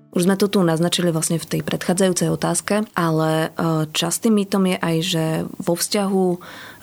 Už 0.10 0.27
sme 0.27 0.36
to 0.36 0.51
tu 0.51 0.60
naznačili 0.60 1.15
vlastne 1.15 1.39
v 1.39 1.48
tej 1.48 1.62
predchádzajúcej 1.63 2.27
otázke, 2.27 2.84
ale 2.91 3.32
e, 3.56 3.88
častým 3.96 4.36
mýtom 4.36 4.68
je 4.68 4.77
aj, 4.82 4.98
že 5.00 5.25
vo 5.63 5.79
vzťahu 5.79 6.25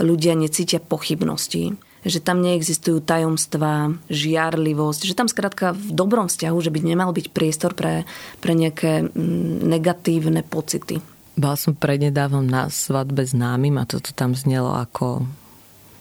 ľudia 0.00 0.32
necítia 0.32 0.80
pochybnosti 0.80 1.76
že 2.06 2.22
tam 2.22 2.38
neexistujú 2.40 3.02
tajomstvá, 3.02 3.98
žiarlivosť, 4.06 5.00
že 5.04 5.18
tam 5.18 5.26
skrátka 5.26 5.74
v 5.74 5.90
dobrom 5.90 6.30
vzťahu, 6.30 6.56
že 6.62 6.70
by 6.70 6.78
nemal 6.86 7.10
byť 7.10 7.34
priestor 7.34 7.74
pre, 7.74 8.06
pre 8.38 8.54
nejaké 8.54 9.10
mm, 9.10 9.66
negatívne 9.66 10.46
pocity. 10.46 11.02
Bola 11.36 11.58
som 11.58 11.76
prednedávom 11.76 12.46
na 12.46 12.72
svadbe 12.72 13.26
známym 13.26 13.76
a 13.76 13.84
toto 13.84 14.14
tam 14.14 14.32
znelo 14.32 14.72
ako, 14.72 15.26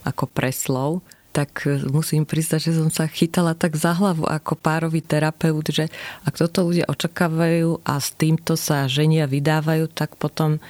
ako 0.07 0.23
preslov 0.31 1.03
tak 1.35 1.67
e, 1.67 1.83
musím 1.91 2.23
priznať, 2.23 2.71
že 2.71 2.79
som 2.79 2.87
sa 2.87 3.11
chytala 3.11 3.51
tak 3.51 3.75
za 3.75 3.91
hlavu 3.91 4.23
ako 4.23 4.55
párový 4.55 5.03
terapeut, 5.03 5.67
že 5.67 5.91
ak 6.23 6.39
toto 6.39 6.71
ľudia 6.71 6.87
očakávajú 6.87 7.83
a 7.83 7.99
s 7.99 8.15
týmto 8.15 8.55
sa 8.55 8.87
ženia 8.87 9.27
vydávajú, 9.27 9.91
tak 9.91 10.15
potom 10.15 10.63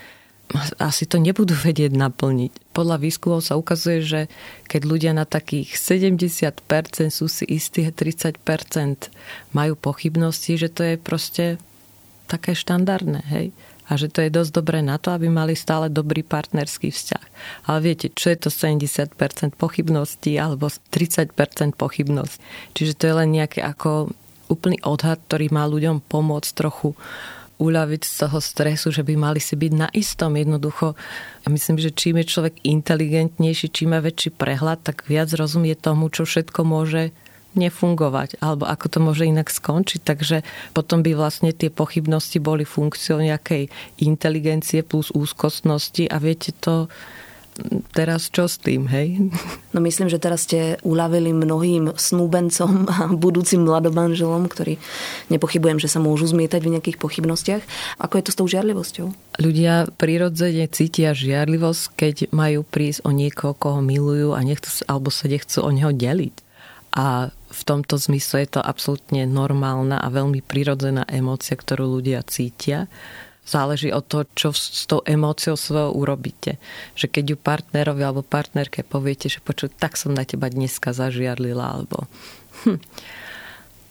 asi 0.77 1.09
to 1.09 1.17
nebudú 1.17 1.57
vedieť 1.57 1.97
naplniť. 1.97 2.75
Podľa 2.75 3.01
výskumov 3.01 3.41
sa 3.41 3.57
ukazuje, 3.57 4.05
že 4.05 4.21
keď 4.69 4.81
ľudia 4.85 5.11
na 5.17 5.25
takých 5.25 5.73
70% 5.73 6.61
sú 7.09 7.25
si 7.25 7.45
istí, 7.49 7.81
30% 7.81 8.37
majú 9.57 9.73
pochybnosti, 9.73 10.57
že 10.59 10.69
to 10.69 10.81
je 10.85 10.95
proste 11.01 11.45
také 12.29 12.53
štandardné, 12.53 13.21
hej 13.25 13.47
a 13.85 14.01
že 14.01 14.09
to 14.09 14.25
je 14.25 14.33
dosť 14.33 14.51
dobré 14.53 14.79
na 14.81 14.97
to, 14.97 15.13
aby 15.13 15.29
mali 15.29 15.53
stále 15.53 15.93
dobrý 15.93 16.25
partnerský 16.25 16.89
vzťah. 16.89 17.25
Ale 17.69 17.79
viete, 17.85 18.09
čo 18.09 18.33
je 18.33 18.37
to 18.41 18.49
70% 18.49 19.13
pochybností 19.53 20.33
alebo 20.41 20.73
30% 20.73 21.37
pochybnosť. 21.77 22.35
Čiže 22.73 22.93
to 22.97 23.03
je 23.05 23.13
len 23.13 23.29
nejaký 23.37 23.61
ako 23.61 24.09
úplný 24.49 24.81
odhad, 24.81 25.21
ktorý 25.29 25.53
má 25.53 25.69
ľuďom 25.69 26.01
pomôcť 26.05 26.49
trochu 26.57 26.97
uľaviť 27.55 28.01
z 28.03 28.13
toho 28.27 28.39
stresu, 28.43 28.91
že 28.91 29.03
by 29.03 29.15
mali 29.15 29.39
si 29.39 29.55
byť 29.55 29.73
na 29.75 29.87
istom 29.95 30.35
jednoducho. 30.35 30.93
A 31.43 31.45
myslím, 31.47 31.79
že 31.79 31.95
čím 31.95 32.19
je 32.19 32.31
človek 32.31 32.59
inteligentnejší, 32.67 33.71
čím 33.71 33.95
má 33.95 33.99
väčší 34.03 34.35
prehľad, 34.35 34.83
tak 34.83 35.07
viac 35.07 35.31
rozumie 35.31 35.75
tomu, 35.75 36.11
čo 36.11 36.27
všetko 36.27 36.61
môže 36.67 37.15
nefungovať, 37.55 38.43
alebo 38.43 38.67
ako 38.67 38.85
to 38.91 38.99
môže 38.99 39.23
inak 39.23 39.47
skončiť. 39.47 40.03
Takže 40.03 40.37
potom 40.75 40.99
by 40.99 41.15
vlastne 41.15 41.55
tie 41.55 41.71
pochybnosti 41.71 42.43
boli 42.43 42.67
funkciou 42.67 43.23
nejakej 43.23 43.71
inteligencie 44.03 44.83
plus 44.83 45.09
úzkostnosti 45.15 46.11
a 46.11 46.19
viete 46.19 46.51
to 46.51 46.91
teraz 47.95 48.27
čo 48.27 48.51
s 48.51 48.59
tým, 48.59 48.87
hej? 48.91 49.31
No 49.71 49.79
myslím, 49.79 50.11
že 50.11 50.19
teraz 50.19 50.43
ste 50.43 50.75
uľavili 50.83 51.31
mnohým 51.31 51.95
snúbencom 51.95 52.87
a 52.91 53.07
budúcim 53.11 53.63
mladomanželom, 53.63 54.47
ktorí 54.51 54.75
nepochybujem, 55.31 55.79
že 55.79 55.91
sa 55.91 56.03
môžu 56.03 56.27
zmietať 56.27 56.61
v 56.63 56.73
nejakých 56.75 56.97
pochybnostiach. 56.99 57.63
Ako 57.99 58.19
je 58.19 58.23
to 58.27 58.31
s 58.31 58.39
tou 58.39 58.47
žiarlivosťou? 58.51 59.07
Ľudia 59.39 59.87
prirodzene 59.95 60.67
cítia 60.67 61.15
žiarlivosť, 61.15 61.83
keď 61.95 62.15
majú 62.35 62.67
prísť 62.67 63.07
o 63.07 63.11
niekoho, 63.15 63.55
koho 63.55 63.79
milujú 63.79 64.35
a 64.35 64.43
nechcú, 64.43 64.69
alebo 64.91 65.07
sa 65.11 65.31
nechcú 65.31 65.63
o 65.63 65.71
neho 65.71 65.95
deliť. 65.95 66.35
A 66.95 67.31
v 67.31 67.61
tomto 67.63 67.99
zmysle 67.99 68.47
je 68.47 68.59
to 68.59 68.61
absolútne 68.63 69.27
normálna 69.27 69.99
a 69.99 70.07
veľmi 70.11 70.43
prirodzená 70.43 71.07
emócia, 71.07 71.55
ktorú 71.55 71.99
ľudia 71.99 72.23
cítia. 72.23 72.87
Záleží 73.45 73.93
od 73.93 74.05
toho, 74.09 74.23
čo 74.33 74.49
s 74.51 74.89
tou 74.89 75.05
emóciou 75.05 75.53
svojou 75.53 75.93
urobíte. 75.93 76.57
Že 76.97 77.05
keď 77.13 77.23
ju 77.29 77.37
partnerovi 77.37 78.01
alebo 78.01 78.25
partnerke 78.25 78.81
poviete, 78.81 79.29
že 79.29 79.39
počuť, 79.45 79.77
tak 79.77 80.01
som 80.01 80.17
na 80.17 80.25
teba 80.25 80.49
dneska 80.49 80.97
zažiarlila, 80.97 81.77
alebo 81.77 82.09
hm, 82.65 82.81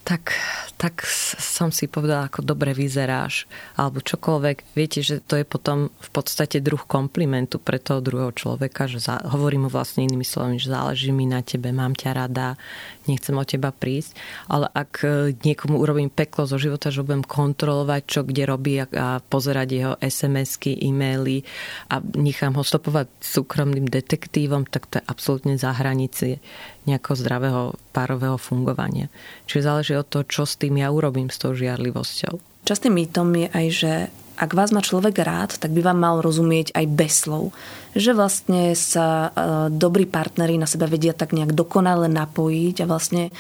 tak, 0.04 0.37
tak 0.76 1.00
som 1.40 1.73
si 1.73 1.88
povedala, 1.88 2.28
ako 2.28 2.44
dobre 2.44 2.76
vyzeráš, 2.76 3.49
alebo 3.73 4.04
čokoľvek. 4.04 4.76
Viete, 4.76 5.00
že 5.00 5.25
to 5.25 5.40
je 5.40 5.49
potom 5.49 5.88
v 5.88 6.11
podstate 6.12 6.61
druh 6.61 6.84
komplimentu 6.84 7.56
pre 7.56 7.80
toho 7.80 8.04
druhého 8.04 8.37
človeka, 8.37 8.84
že 8.84 9.00
za, 9.00 9.25
hovorím 9.25 9.66
mu 9.66 9.70
vlastne 9.73 10.04
inými 10.04 10.28
slovami, 10.28 10.61
že 10.61 10.68
záleží 10.68 11.08
mi 11.08 11.25
na 11.25 11.40
tebe, 11.40 11.73
mám 11.73 11.96
ťa 11.96 12.11
rada, 12.20 12.61
nechcem 13.08 13.32
od 13.32 13.49
teba 13.49 13.73
prísť. 13.73 14.12
Ale 14.52 14.68
ak 14.68 14.92
e, 15.00 15.32
niekomu 15.40 15.80
urobím 15.80 16.12
peklo 16.12 16.44
zo 16.44 16.61
života, 16.61 16.92
že 16.92 17.00
budem 17.00 17.25
kontrolovať, 17.25 18.02
čo 18.04 18.20
kde 18.28 18.44
robí 18.44 18.76
a, 18.76 18.87
a 18.92 19.08
pozerať 19.25 19.68
jeho 19.73 19.94
SMS-ky, 20.04 20.84
e-maily 20.84 21.49
a 21.88 22.04
nechám 22.04 22.61
ho 22.61 22.62
stopovať 22.62 23.08
súkromným 23.25 23.88
detektívom, 23.88 24.68
tak 24.68 24.84
to 24.92 25.00
je 25.00 25.08
absolútne 25.08 25.56
za 25.56 25.73
hranici 25.73 26.44
nejakého 26.85 27.17
zdravého 27.17 27.62
párového 27.93 28.37
fungovania. 28.37 29.09
Čiže 29.49 29.67
záleží 29.67 29.93
od 29.97 30.09
toho, 30.09 30.25
čo 30.25 30.43
s 30.45 30.61
tým 30.61 30.81
ja 30.81 30.93
urobím 30.93 31.33
s 31.33 31.41
tou 31.41 31.57
žiarlivosťou. 31.57 32.64
Častým 32.64 32.97
mýtom 32.97 33.29
je 33.37 33.49
aj, 33.53 33.67
že 33.73 33.93
ak 34.35 34.50
vás 34.50 34.75
má 34.75 34.83
človek 34.83 35.14
rád, 35.23 35.62
tak 35.62 35.71
by 35.71 35.81
vám 35.85 35.99
mal 35.99 36.17
rozumieť 36.19 36.75
aj 36.75 36.87
bez 36.91 37.23
slov. 37.23 37.55
Že 37.95 38.19
vlastne 38.19 38.75
sa 38.75 39.31
e, 39.31 39.69
dobrí 39.71 40.11
partneri 40.11 40.59
na 40.59 40.67
seba 40.67 40.91
vedia 40.91 41.14
tak 41.14 41.31
nejak 41.31 41.55
dokonale 41.55 42.11
napojiť 42.11 42.83
a 42.83 42.91
vlastne 42.91 43.31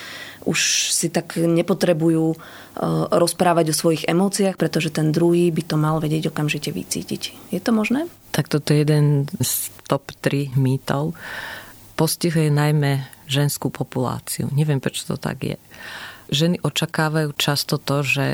už 0.46 0.58
si 0.94 1.10
tak 1.10 1.34
nepotrebujú 1.34 2.26
e, 2.30 2.36
rozprávať 3.10 3.74
o 3.74 3.78
svojich 3.78 4.06
emóciách, 4.06 4.54
pretože 4.54 4.94
ten 4.94 5.10
druhý 5.10 5.50
by 5.50 5.62
to 5.66 5.74
mal 5.74 5.98
vedieť 5.98 6.30
okamžite 6.30 6.70
vycítiť. 6.70 7.50
Je 7.50 7.58
to 7.58 7.74
možné? 7.74 8.06
Tak 8.30 8.46
toto 8.46 8.70
je 8.70 8.86
jeden 8.86 9.26
z 9.42 9.74
top 9.90 10.14
3 10.22 10.54
mýtov. 10.54 11.18
Postihuje 11.98 12.54
najmä 12.54 13.13
ženskú 13.26 13.72
populáciu. 13.72 14.48
Neviem, 14.52 14.80
prečo 14.80 15.08
to 15.08 15.16
tak 15.16 15.42
je. 15.42 15.58
Ženy 16.32 16.64
očakávajú 16.64 17.36
často 17.36 17.76
to, 17.76 18.04
že 18.04 18.26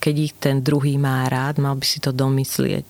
keď 0.00 0.14
ich 0.20 0.34
ten 0.36 0.60
druhý 0.60 1.00
má 1.00 1.24
rád, 1.26 1.58
mal 1.58 1.74
by 1.74 1.86
si 1.86 1.98
to 1.98 2.12
domyslieť 2.12 2.86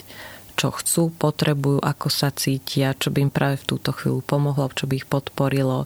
čo 0.57 0.73
chcú, 0.73 1.13
potrebujú, 1.13 1.85
ako 1.85 2.09
sa 2.09 2.33
cítia, 2.33 2.97
čo 2.97 3.13
by 3.13 3.29
im 3.29 3.33
práve 3.33 3.61
v 3.61 3.77
túto 3.77 3.93
chvíľu 3.93 4.25
pomohlo, 4.25 4.73
čo 4.73 4.89
by 4.89 5.05
ich 5.05 5.07
podporilo, 5.07 5.85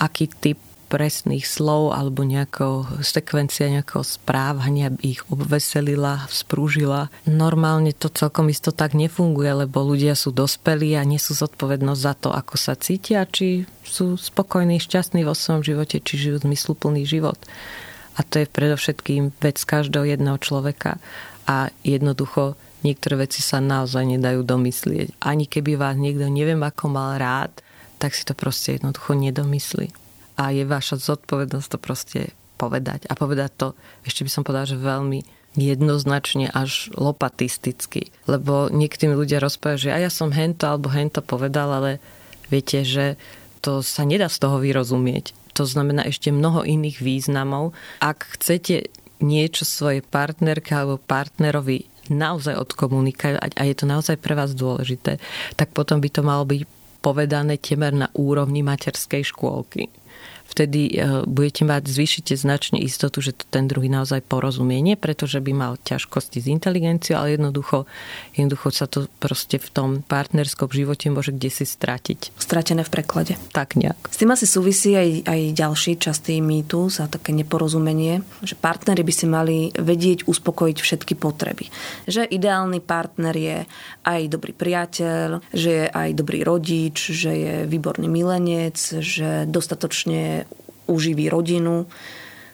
aký 0.00 0.32
typ 0.32 0.56
presných 0.92 1.48
slov 1.48 1.96
alebo 1.96 2.20
nejakého 2.20 3.00
sekvencia 3.00 3.72
nejakého 3.72 4.04
správania 4.04 4.92
by 4.92 5.16
ich 5.16 5.24
obveselila, 5.32 6.28
sprúžila. 6.28 7.08
Normálne 7.24 7.96
to 7.96 8.12
celkom 8.12 8.52
isto 8.52 8.76
tak 8.76 8.92
nefunguje, 8.92 9.64
lebo 9.64 9.80
ľudia 9.80 10.12
sú 10.12 10.36
dospelí 10.36 10.92
a 11.00 11.08
nesú 11.08 11.32
zodpovednosť 11.32 12.00
za 12.04 12.14
to, 12.20 12.28
ako 12.28 12.60
sa 12.60 12.76
cítia, 12.76 13.24
či 13.24 13.64
sú 13.88 14.20
spokojní, 14.20 14.76
šťastní 14.76 15.24
vo 15.24 15.32
svojom 15.32 15.64
živote, 15.64 16.04
či 16.04 16.28
žijú 16.28 16.44
zmysluplný 16.44 17.08
život. 17.08 17.40
A 18.20 18.28
to 18.28 18.44
je 18.44 18.52
predovšetkým 18.52 19.32
vec 19.40 19.56
každého 19.64 20.04
jedného 20.04 20.36
človeka. 20.36 21.00
A 21.48 21.72
jednoducho 21.80 22.60
niektoré 22.84 23.24
veci 23.24 23.40
sa 23.40 23.64
naozaj 23.64 24.04
nedajú 24.04 24.44
domyslieť. 24.44 25.16
Ani 25.24 25.48
keby 25.48 25.80
vás 25.80 25.96
niekto 25.96 26.28
neviem 26.28 26.60
ako 26.60 26.92
mal 26.92 27.16
rád, 27.16 27.56
tak 27.96 28.12
si 28.12 28.28
to 28.28 28.36
proste 28.36 28.76
jednoducho 28.76 29.16
nedomyslí 29.16 30.01
a 30.42 30.50
je 30.50 30.66
vaša 30.66 30.98
zodpovednosť 30.98 31.68
to 31.70 31.78
proste 31.78 32.20
povedať. 32.58 33.06
A 33.06 33.14
povedať 33.14 33.50
to, 33.54 33.68
ešte 34.02 34.26
by 34.26 34.30
som 34.30 34.42
povedala, 34.42 34.66
že 34.66 34.78
veľmi 34.78 35.22
jednoznačne 35.54 36.48
až 36.50 36.90
lopatisticky. 36.96 38.10
Lebo 38.26 38.72
niektorí 38.72 39.12
ľudia 39.12 39.38
rozprávajú, 39.38 39.88
že 39.88 39.94
a 39.94 40.02
ja 40.02 40.10
som 40.10 40.32
hento 40.32 40.66
alebo 40.66 40.88
hento 40.90 41.20
povedal, 41.20 41.68
ale 41.70 42.02
viete, 42.48 42.82
že 42.82 43.20
to 43.62 43.84
sa 43.84 44.02
nedá 44.02 44.26
z 44.26 44.42
toho 44.42 44.58
vyrozumieť. 44.58 45.36
To 45.54 45.68
znamená 45.68 46.08
ešte 46.08 46.32
mnoho 46.32 46.64
iných 46.64 47.04
významov. 47.04 47.76
Ak 48.00 48.24
chcete 48.34 48.88
niečo 49.22 49.62
svojej 49.62 50.02
partnerke 50.02 50.72
alebo 50.72 50.98
partnerovi 50.98 51.86
naozaj 52.10 52.58
odkomunikovať 52.58 53.54
a 53.54 53.62
je 53.62 53.74
to 53.76 53.86
naozaj 53.86 54.16
pre 54.18 54.34
vás 54.34 54.56
dôležité, 54.58 55.22
tak 55.54 55.70
potom 55.70 56.02
by 56.02 56.08
to 56.10 56.26
malo 56.26 56.42
byť 56.42 56.66
povedané 57.04 57.60
temer 57.60 57.94
na 57.94 58.08
úrovni 58.18 58.66
materskej 58.66 59.22
škôlky 59.22 60.01
vtedy 60.52 60.92
e, 60.92 61.24
budete 61.24 61.64
mať, 61.64 61.88
zvýšite 61.88 62.36
značne 62.36 62.76
istotu, 62.84 63.24
že 63.24 63.32
to 63.32 63.48
ten 63.48 63.64
druhý 63.64 63.88
naozaj 63.88 64.20
porozumie. 64.28 64.84
Nie 64.84 65.00
preto, 65.00 65.24
že 65.24 65.40
by 65.40 65.52
mal 65.56 65.72
ťažkosti 65.80 66.44
s 66.44 66.46
inteligenciou, 66.52 67.16
ale 67.16 67.40
jednoducho, 67.40 67.88
jednoducho 68.36 68.68
sa 68.68 68.84
to 68.84 69.08
proste 69.16 69.56
v 69.56 69.68
tom 69.72 69.88
partnerskom 70.04 70.68
živote 70.68 71.08
môže 71.08 71.32
kde 71.32 71.48
si 71.48 71.64
stratiť. 71.64 72.36
Stratené 72.36 72.84
v 72.84 72.92
preklade. 72.92 73.40
Tak 73.56 73.80
nejak. 73.80 73.96
S 74.12 74.20
tým 74.20 74.36
asi 74.36 74.44
súvisí 74.44 74.92
aj, 74.92 75.24
aj 75.24 75.40
ďalší 75.56 75.96
častý 75.96 76.44
mýtus 76.44 77.00
a 77.00 77.08
také 77.08 77.32
neporozumenie, 77.32 78.20
že 78.44 78.52
partnery 78.58 79.00
by 79.00 79.12
si 79.14 79.26
mali 79.26 79.56
vedieť 79.72 80.28
uspokojiť 80.28 80.78
všetky 80.78 81.14
potreby. 81.16 81.72
Že 82.04 82.28
ideálny 82.28 82.84
partner 82.84 83.32
je 83.32 83.58
aj 84.04 84.20
dobrý 84.28 84.52
priateľ, 84.52 85.40
že 85.54 85.70
je 85.70 85.86
aj 85.88 86.10
dobrý 86.18 86.44
rodič, 86.44 87.14
že 87.14 87.32
je 87.32 87.54
výborný 87.64 88.10
milenec, 88.10 88.76
že 89.00 89.46
dostatočne 89.46 90.41
uživí 90.86 91.28
rodinu. 91.28 91.86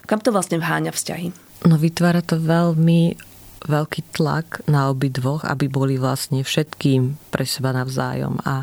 Kam 0.09 0.21
to 0.25 0.33
vlastne 0.33 0.61
vháňa 0.61 0.93
vzťahy? 0.93 1.33
No 1.67 1.77
vytvára 1.77 2.23
to 2.23 2.39
veľmi 2.39 3.19
veľký 3.67 4.15
tlak 4.15 4.63
na 4.71 4.89
obi 4.89 5.11
dvoch, 5.11 5.43
aby 5.43 5.67
boli 5.67 5.99
vlastne 5.99 6.47
všetkým 6.47 7.31
pre 7.35 7.43
seba 7.43 7.75
navzájom. 7.75 8.39
A 8.47 8.63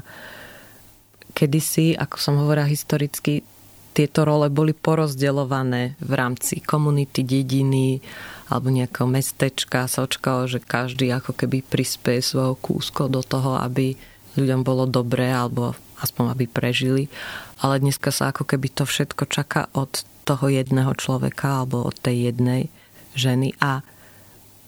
kedysi, 1.35 1.99
ako 1.99 2.15
som 2.15 2.39
hovorila 2.39 2.65
historicky, 2.65 3.43
tieto 3.95 4.27
role 4.27 4.51
boli 4.51 4.75
porozdeľované 4.75 5.95
v 6.03 6.11
rámci 6.11 6.59
komunity, 6.59 7.23
dediny 7.23 8.03
alebo 8.51 8.67
nejakého 8.67 9.07
mestečka 9.07 9.87
sa 9.87 10.03
očakalo, 10.03 10.51
že 10.51 10.59
každý 10.59 11.09
ako 11.15 11.31
keby 11.31 11.63
prispieje 11.63 12.35
svojho 12.35 12.59
kúsko 12.59 13.07
do 13.07 13.23
toho, 13.23 13.55
aby 13.55 13.95
ľuďom 14.35 14.61
bolo 14.67 14.83
dobré 14.83 15.31
alebo 15.31 15.73
aspoň 16.03 16.35
aby 16.35 16.45
prežili. 16.45 17.07
Ale 17.63 17.79
dneska 17.79 18.11
sa 18.11 18.35
ako 18.35 18.43
keby 18.43 18.67
to 18.71 18.83
všetko 18.83 19.23
čaká 19.31 19.71
od 19.71 20.03
toho 20.25 20.49
jedného 20.49 20.91
človeka 20.97 21.63
alebo 21.63 21.85
od 21.85 21.95
tej 22.01 22.33
jednej 22.33 22.67
ženy 23.15 23.55
a 23.63 23.85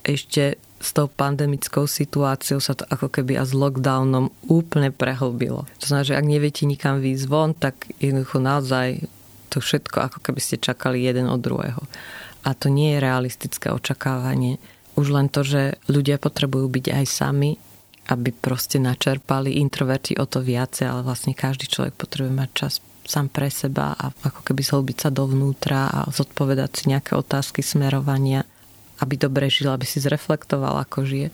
ešte 0.07 0.55
s 0.77 0.93
tou 0.93 1.09
pandemickou 1.09 1.89
situáciou 1.89 2.61
sa 2.61 2.77
to 2.77 2.85
ako 2.87 3.09
keby 3.09 3.35
a 3.35 3.43
s 3.43 3.51
lockdownom 3.51 4.29
úplne 4.45 4.93
prehlbilo. 4.93 5.65
To 5.81 5.85
znamená, 5.89 6.05
že 6.05 6.17
ak 6.17 6.25
neviete 6.29 6.63
nikam 6.69 7.01
výjsť 7.01 7.25
von, 7.25 7.57
tak 7.57 7.89
jednoducho 7.97 8.37
naozaj 8.37 9.09
to 9.49 9.57
všetko 9.57 9.97
ako 10.05 10.19
keby 10.21 10.39
ste 10.39 10.61
čakali 10.61 11.01
jeden 11.01 11.25
od 11.25 11.41
druhého. 11.41 11.81
A 12.45 12.53
to 12.53 12.69
nie 12.69 12.95
je 12.95 13.03
realistické 13.03 13.73
očakávanie. 13.73 14.61
Už 14.93 15.11
len 15.11 15.27
to, 15.33 15.41
že 15.41 15.81
ľudia 15.89 16.21
potrebujú 16.21 16.69
byť 16.69 16.85
aj 16.93 17.05
sami, 17.09 17.57
aby 18.07 18.31
proste 18.31 18.79
načerpali 18.79 19.59
introverti 19.59 20.15
o 20.15 20.25
to 20.27 20.39
viacej, 20.39 20.87
ale 20.87 21.03
vlastne 21.03 21.35
každý 21.35 21.67
človek 21.67 21.95
potrebuje 21.95 22.33
mať 22.33 22.49
čas 22.55 22.73
sám 23.07 23.31
pre 23.31 23.47
seba 23.47 23.95
a 23.95 24.11
ako 24.11 24.43
keby 24.43 24.61
zhlbiť 24.63 24.97
sa 24.99 25.09
dovnútra 25.11 25.87
a 25.87 25.99
zodpovedať 26.11 26.69
si 26.75 26.83
nejaké 26.91 27.15
otázky 27.15 27.63
smerovania 27.63 28.43
aby 29.01 29.15
dobre 29.17 29.49
žil, 29.49 29.69
aby 29.69 29.85
si 29.85 30.01
zreflektoval, 30.01 30.81
ako 30.81 31.05
žije. 31.05 31.29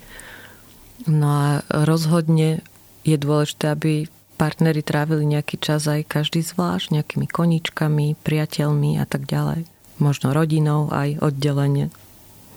No 1.08 1.28
a 1.28 1.48
rozhodne 1.72 2.64
je 3.08 3.16
dôležité, 3.20 3.72
aby 3.72 4.08
partnery 4.40 4.84
trávili 4.84 5.24
nejaký 5.28 5.60
čas 5.60 5.88
aj 5.88 6.08
každý 6.08 6.44
zvlášť, 6.44 6.96
nejakými 6.96 7.28
koničkami, 7.28 8.20
priateľmi 8.20 9.00
a 9.00 9.06
tak 9.08 9.28
ďalej. 9.28 9.68
Možno 10.02 10.36
rodinou 10.36 10.92
aj 10.92 11.22
oddelenie. 11.24 11.94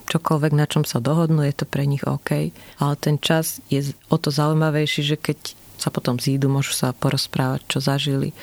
Čokoľvek, 0.07 0.53
na 0.55 0.65
čom 0.65 0.87
sa 0.87 1.03
dohodnú, 1.03 1.43
je 1.43 1.55
to 1.55 1.65
pre 1.67 1.83
nich 1.83 2.03
OK. 2.07 2.55
Ale 2.79 2.93
ten 2.99 3.19
čas 3.19 3.59
je 3.67 3.91
o 4.07 4.17
to 4.17 4.31
zaujímavejší, 4.31 5.01
že 5.03 5.17
keď 5.19 5.37
sa 5.77 5.93
potom 5.93 6.17
zídu, 6.17 6.49
môžu 6.49 6.73
sa 6.73 6.95
porozprávať, 6.95 7.61
čo 7.69 7.79
zažili 7.83 8.33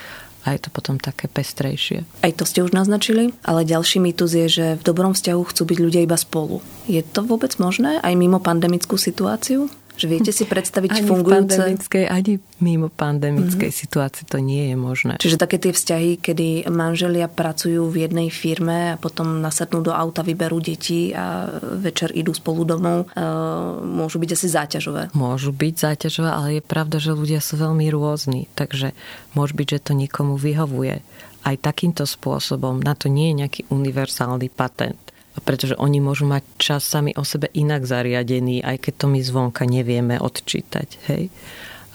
a 0.44 0.52
je 0.52 0.61
to 0.61 0.71
potom 0.71 1.00
také 1.00 1.25
pestrejšie. 1.26 2.04
Aj 2.21 2.33
to 2.37 2.44
ste 2.44 2.61
už 2.61 2.76
naznačili, 2.76 3.33
ale 3.49 3.64
ďalší 3.64 3.97
mýtus 3.99 4.37
je, 4.37 4.47
že 4.47 4.66
v 4.76 4.83
dobrom 4.85 5.16
vzťahu 5.16 5.40
chcú 5.40 5.62
byť 5.64 5.78
ľudia 5.80 6.04
iba 6.04 6.21
spolu. 6.21 6.61
Je 6.85 7.00
to 7.00 7.25
vôbec 7.25 7.56
možné 7.56 7.97
aj 8.04 8.12
mimo 8.12 8.37
pandemickú 8.38 9.00
situáciu? 9.00 9.73
Že 9.94 10.06
viete 10.10 10.32
si 10.34 10.42
predstaviť 10.42 10.90
ani 10.90 11.06
fungujúce... 11.06 11.34
V 11.34 11.40
pandemickej, 11.54 12.04
ani 12.10 12.32
mimo 12.58 12.90
pandemickej 12.90 13.70
mm-hmm. 13.70 13.82
situácii 13.86 14.24
to 14.26 14.42
nie 14.42 14.74
je 14.74 14.76
možné. 14.76 15.14
Čiže 15.22 15.38
také 15.38 15.62
tie 15.62 15.70
vzťahy, 15.70 16.18
kedy 16.18 16.66
manželia 16.66 17.30
pracujú 17.30 17.86
v 17.86 18.06
jednej 18.06 18.28
firme 18.34 18.94
a 18.94 19.00
potom 19.00 19.38
nasadnú 19.38 19.86
do 19.86 19.94
auta, 19.94 20.26
vyberú 20.26 20.58
deti 20.58 21.14
a 21.14 21.46
večer 21.78 22.10
idú 22.10 22.34
spolu 22.34 22.66
domov, 22.66 23.06
e, 23.14 23.22
môžu 23.86 24.18
byť 24.18 24.30
asi 24.34 24.48
záťažové. 24.50 25.02
Môžu 25.14 25.54
byť 25.54 25.74
záťažové, 25.78 26.30
ale 26.30 26.48
je 26.58 26.62
pravda, 26.66 26.98
že 26.98 27.14
ľudia 27.14 27.38
sú 27.38 27.54
veľmi 27.54 27.86
rôzni. 27.94 28.50
Takže 28.58 28.98
môže 29.38 29.54
byť, 29.54 29.66
že 29.78 29.84
to 29.86 29.92
niekomu 29.94 30.34
vyhovuje. 30.34 31.06
Aj 31.46 31.56
takýmto 31.60 32.02
spôsobom. 32.02 32.82
Na 32.82 32.98
to 32.98 33.06
nie 33.06 33.30
je 33.30 33.38
nejaký 33.46 33.60
univerzálny 33.70 34.50
patent 34.50 34.98
pretože 35.42 35.74
oni 35.74 35.98
môžu 35.98 36.30
mať 36.30 36.46
čas 36.62 36.86
sami 36.86 37.10
o 37.18 37.26
sebe 37.26 37.50
inak 37.50 37.82
zariadený, 37.82 38.62
aj 38.62 38.86
keď 38.86 38.94
to 38.94 39.06
my 39.10 39.20
zvonka 39.24 39.66
nevieme 39.66 40.22
odčítať. 40.22 40.88
Hej? 41.10 41.34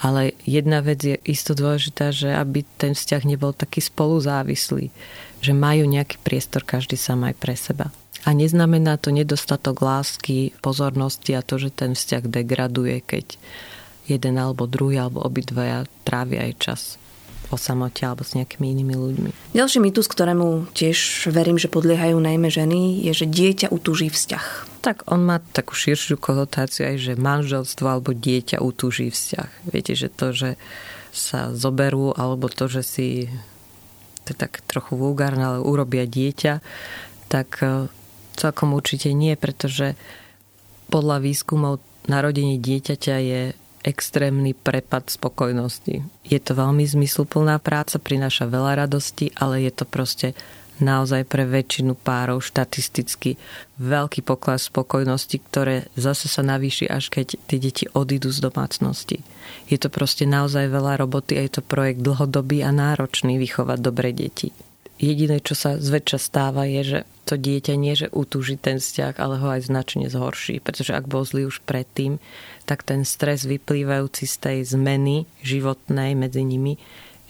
Ale 0.04 0.36
jedna 0.44 0.84
vec 0.84 1.00
je 1.00 1.16
isto 1.24 1.56
dôležitá, 1.56 2.12
že 2.12 2.32
aby 2.36 2.68
ten 2.80 2.92
vzťah 2.96 3.24
nebol 3.24 3.56
taký 3.56 3.80
spoluzávislý, 3.80 4.92
že 5.40 5.54
majú 5.56 5.88
nejaký 5.88 6.20
priestor 6.20 6.68
každý 6.68 7.00
sám 7.00 7.28
aj 7.32 7.36
pre 7.40 7.56
seba. 7.56 7.88
A 8.28 8.36
neznamená 8.36 9.00
to 9.00 9.16
nedostatok 9.16 9.80
lásky, 9.80 10.52
pozornosti 10.60 11.32
a 11.40 11.44
to, 11.44 11.56
že 11.56 11.72
ten 11.72 11.96
vzťah 11.96 12.28
degraduje, 12.28 13.00
keď 13.00 13.40
jeden 14.12 14.36
alebo 14.36 14.68
druhý 14.68 15.00
alebo 15.00 15.24
obidvaja 15.24 15.88
trávia 16.04 16.52
aj 16.52 16.54
čas 16.60 16.82
o 17.50 17.58
samote 17.58 18.06
alebo 18.06 18.22
s 18.22 18.38
nejakými 18.38 18.70
inými 18.74 18.96
ľuďmi. 18.96 19.30
Ďalší 19.58 19.82
mýtus, 19.82 20.06
ktorému 20.06 20.70
tiež 20.74 21.30
verím, 21.34 21.58
že 21.58 21.70
podliehajú 21.70 22.18
najmä 22.18 22.50
ženy, 22.54 23.06
je, 23.10 23.14
že 23.14 23.26
dieťa 23.26 23.74
utúži 23.74 24.14
vzťah. 24.14 24.80
Tak 24.86 25.10
on 25.12 25.26
má 25.26 25.42
takú 25.52 25.76
širšiu 25.76 26.16
konotáciu 26.22 26.88
aj, 26.94 26.96
že 27.02 27.14
manželstvo 27.20 27.86
alebo 27.90 28.16
dieťa 28.16 28.62
utúži 28.62 29.12
vzťah. 29.12 29.74
Viete, 29.74 29.94
že 29.98 30.08
to, 30.08 30.32
že 30.32 30.50
sa 31.10 31.52
zoberú, 31.52 32.14
alebo 32.14 32.48
to, 32.48 32.70
že 32.70 32.82
si 32.86 33.08
to 34.30 34.38
je 34.38 34.46
tak 34.46 34.62
trochu 34.70 34.94
vulgárne, 34.94 35.42
ale 35.42 35.66
urobia 35.66 36.06
dieťa, 36.06 36.62
tak 37.34 37.66
e, 37.66 37.90
celkom 38.38 38.78
určite 38.78 39.10
nie, 39.10 39.34
pretože 39.34 39.98
podľa 40.94 41.18
výskumov 41.26 41.82
narodenie 42.06 42.62
dieťaťa 42.62 43.16
je 43.26 43.42
extrémny 43.90 44.54
prepad 44.54 45.10
spokojnosti. 45.10 46.06
Je 46.22 46.40
to 46.40 46.54
veľmi 46.54 46.86
zmysluplná 46.86 47.58
práca, 47.58 47.98
prináša 47.98 48.46
veľa 48.46 48.86
radosti, 48.86 49.34
ale 49.34 49.66
je 49.66 49.72
to 49.74 49.86
proste 49.90 50.38
naozaj 50.80 51.28
pre 51.28 51.44
väčšinu 51.44 51.94
párov 51.98 52.40
štatisticky 52.40 53.36
veľký 53.78 54.24
pokles 54.24 54.72
spokojnosti, 54.72 55.38
ktoré 55.52 55.92
zase 56.00 56.32
sa 56.32 56.40
navýši, 56.42 56.88
až 56.88 57.12
keď 57.12 57.36
tie 57.50 57.60
deti 57.60 57.86
odídu 57.92 58.32
z 58.32 58.40
domácnosti. 58.40 59.20
Je 59.68 59.76
to 59.76 59.92
proste 59.92 60.24
naozaj 60.24 60.72
veľa 60.72 61.04
roboty 61.04 61.36
a 61.36 61.44
je 61.46 61.60
to 61.60 61.62
projekt 61.66 62.00
dlhodobý 62.00 62.64
a 62.64 62.72
náročný 62.72 63.36
vychovať 63.36 63.80
dobré 63.84 64.16
deti. 64.16 64.56
Jediné, 65.00 65.40
čo 65.40 65.56
sa 65.56 65.80
zväčša 65.80 66.20
stáva, 66.20 66.68
je, 66.68 66.82
že 66.84 67.00
to 67.24 67.40
dieťa 67.40 67.74
nie, 67.80 67.96
že 67.96 68.12
utúži 68.12 68.60
ten 68.60 68.84
vzťah, 68.84 69.16
ale 69.16 69.40
ho 69.40 69.48
aj 69.48 69.72
značne 69.72 70.12
zhorší. 70.12 70.60
Pretože 70.60 70.92
ak 70.92 71.08
bol 71.08 71.24
zlý 71.24 71.48
už 71.48 71.64
predtým, 71.64 72.20
tak 72.68 72.84
ten 72.84 73.08
stres 73.08 73.48
vyplývajúci 73.48 74.28
z 74.28 74.36
tej 74.36 74.58
zmeny 74.76 75.24
životnej 75.40 76.20
medzi 76.20 76.44
nimi 76.44 76.76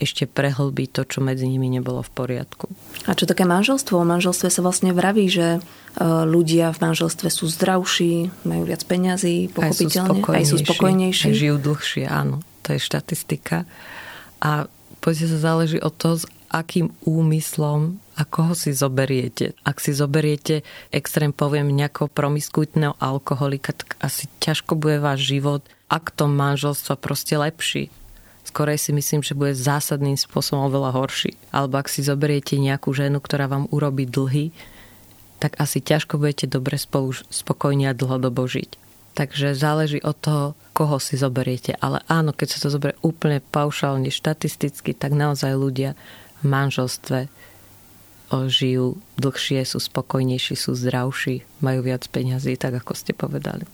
ešte 0.00 0.24
prehlbí 0.24 0.88
to, 0.88 1.04
čo 1.04 1.20
medzi 1.20 1.44
nimi 1.44 1.68
nebolo 1.68 2.00
v 2.00 2.10
poriadku. 2.16 2.72
A 3.04 3.12
čo 3.12 3.28
také 3.28 3.44
manželstvo? 3.44 4.00
O 4.00 4.08
manželstve 4.08 4.48
sa 4.48 4.64
vlastne 4.64 4.96
vraví, 4.96 5.28
že 5.28 5.46
e, 5.56 6.04
ľudia 6.24 6.72
v 6.72 6.78
manželstve 6.80 7.28
sú 7.28 7.52
zdravší, 7.52 8.32
majú 8.48 8.64
viac 8.64 8.80
peňazí, 8.88 9.52
pochopiteľne, 9.52 10.24
aj 10.24 10.24
sú 10.24 10.24
spokojnejší. 10.24 10.40
Aj 10.40 10.46
sú 10.48 10.56
spokojnejší. 10.64 11.26
Aj 11.28 11.36
žijú 11.36 11.56
dlhšie, 11.60 12.04
áno. 12.08 12.40
To 12.64 12.68
je 12.72 12.80
štatistika. 12.80 13.68
A 14.40 14.72
poďte 15.04 15.36
sa 15.36 15.38
záleží 15.52 15.76
od 15.76 15.92
toho, 15.92 16.16
s 16.16 16.24
akým 16.50 16.90
úmyslom 17.06 18.02
a 18.18 18.26
koho 18.26 18.58
si 18.58 18.74
zoberiete. 18.74 19.54
Ak 19.62 19.78
si 19.78 19.94
zoberiete, 19.94 20.66
extrém 20.90 21.30
poviem, 21.30 21.70
nejakého 21.70 22.10
promiskuitného 22.10 22.98
alkoholika, 22.98 23.70
tak 23.70 23.94
asi 24.02 24.26
ťažko 24.42 24.74
bude 24.74 24.98
váš 24.98 25.30
život, 25.30 25.62
ak 25.86 26.10
to 26.10 26.26
manželstvo 26.26 26.98
proste 26.98 27.38
lepší. 27.38 27.88
Skorej 28.42 28.82
si 28.82 28.90
myslím, 28.90 29.22
že 29.22 29.38
bude 29.38 29.54
zásadným 29.54 30.18
spôsobom 30.18 30.66
oveľa 30.66 30.98
horší. 30.98 31.38
Alebo 31.54 31.78
ak 31.78 31.86
si 31.86 32.02
zoberiete 32.02 32.58
nejakú 32.58 32.90
ženu, 32.90 33.22
ktorá 33.22 33.46
vám 33.46 33.70
urobí 33.70 34.10
dlhy, 34.10 34.50
tak 35.38 35.54
asi 35.56 35.78
ťažko 35.78 36.18
budete 36.18 36.50
dobre 36.50 36.76
spolu 36.76 37.14
spokojne 37.30 37.88
a 37.88 37.96
dlhodobo 37.96 38.44
žiť. 38.44 38.76
Takže 39.14 39.58
záleží 39.58 39.98
od 40.02 40.16
toho, 40.18 40.44
koho 40.74 41.02
si 41.02 41.18
zoberiete. 41.18 41.74
Ale 41.78 42.00
áno, 42.06 42.30
keď 42.30 42.48
sa 42.56 42.58
to 42.64 42.68
zoberie 42.72 42.96
úplne 43.02 43.42
paušálne, 43.42 44.08
štatisticky, 44.08 44.94
tak 44.94 45.12
naozaj 45.12 45.52
ľudia 45.58 45.98
manželstve 46.46 47.30
žijú 48.30 48.94
dlhšie, 49.18 49.66
sú 49.66 49.82
spokojnejší, 49.82 50.54
sú 50.54 50.78
zdravší, 50.78 51.42
majú 51.58 51.82
viac 51.82 52.06
peňazí, 52.06 52.54
tak 52.54 52.78
ako 52.78 52.94
ste 52.94 53.10
povedali. 53.10 53.66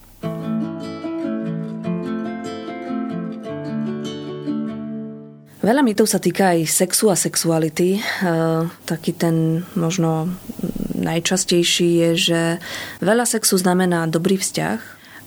Veľa 5.66 5.82
mýtov 5.82 6.06
sa 6.06 6.22
týka 6.22 6.54
aj 6.54 6.70
sexu 6.70 7.10
a 7.10 7.18
sexuality. 7.18 7.98
E, 7.98 8.00
taký 8.86 9.10
ten 9.10 9.66
možno 9.74 10.30
najčastejší 10.94 11.90
je, 12.06 12.10
že 12.14 12.40
veľa 13.02 13.26
sexu 13.26 13.58
znamená 13.58 14.06
dobrý 14.06 14.38
vzťah, 14.38 14.78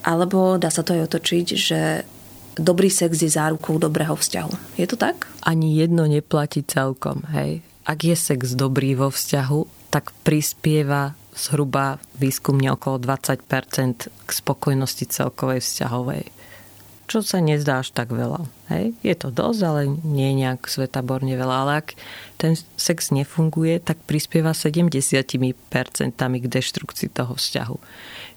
alebo 0.08 0.56
dá 0.56 0.72
sa 0.72 0.80
to 0.88 0.96
aj 0.96 1.12
otočiť, 1.12 1.46
že 1.60 2.08
dobrý 2.58 2.90
sex 2.90 3.22
je 3.22 3.30
zárukou 3.30 3.78
dobrého 3.78 4.16
vzťahu. 4.16 4.80
Je 4.82 4.88
to 4.88 4.96
tak? 4.96 5.28
Ani 5.44 5.78
jedno 5.78 6.08
neplatí 6.08 6.66
celkom, 6.66 7.22
hej 7.30 7.62
ak 7.90 8.06
je 8.06 8.14
sex 8.14 8.54
dobrý 8.54 8.94
vo 8.94 9.10
vzťahu, 9.10 9.90
tak 9.90 10.14
prispieva 10.22 11.18
zhruba 11.34 11.98
výskumne 12.22 12.70
okolo 12.78 13.02
20% 13.02 14.14
k 14.14 14.30
spokojnosti 14.30 15.10
celkovej 15.10 15.66
vzťahovej. 15.66 16.24
Čo 17.10 17.26
sa 17.26 17.42
nezdá 17.42 17.82
až 17.82 17.90
tak 17.90 18.14
veľa. 18.14 18.46
Hej? 18.70 18.94
Je 19.02 19.16
to 19.18 19.34
dosť, 19.34 19.62
ale 19.66 19.82
nie 20.06 20.38
nejak 20.38 20.70
svetaborne 20.70 21.34
veľa. 21.34 21.56
Ale 21.66 21.72
ak 21.82 21.98
ten 22.38 22.54
sex 22.78 23.10
nefunguje, 23.10 23.82
tak 23.82 23.98
prispieva 24.06 24.54
70% 24.54 24.94
k 26.14 26.46
deštrukcii 26.46 27.10
toho 27.10 27.34
vzťahu. 27.34 27.78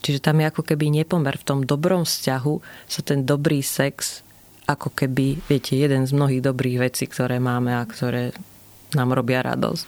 Čiže 0.01 0.25
tam 0.25 0.41
je 0.41 0.49
ako 0.49 0.63
keby 0.65 0.89
nepomer. 0.89 1.37
V 1.37 1.45
tom 1.45 1.61
dobrom 1.69 2.09
vzťahu 2.09 2.55
sa 2.89 3.01
ten 3.05 3.29
dobrý 3.29 3.61
sex 3.61 4.25
ako 4.65 4.89
keby, 4.97 5.45
viete, 5.53 5.77
jeden 5.77 6.09
z 6.09 6.17
mnohých 6.17 6.41
dobrých 6.41 6.81
vecí, 6.81 7.05
ktoré 7.05 7.37
máme 7.37 7.77
a 7.77 7.85
ktoré 7.85 8.33
nám 8.97 9.13
robia 9.13 9.45
radosť 9.45 9.85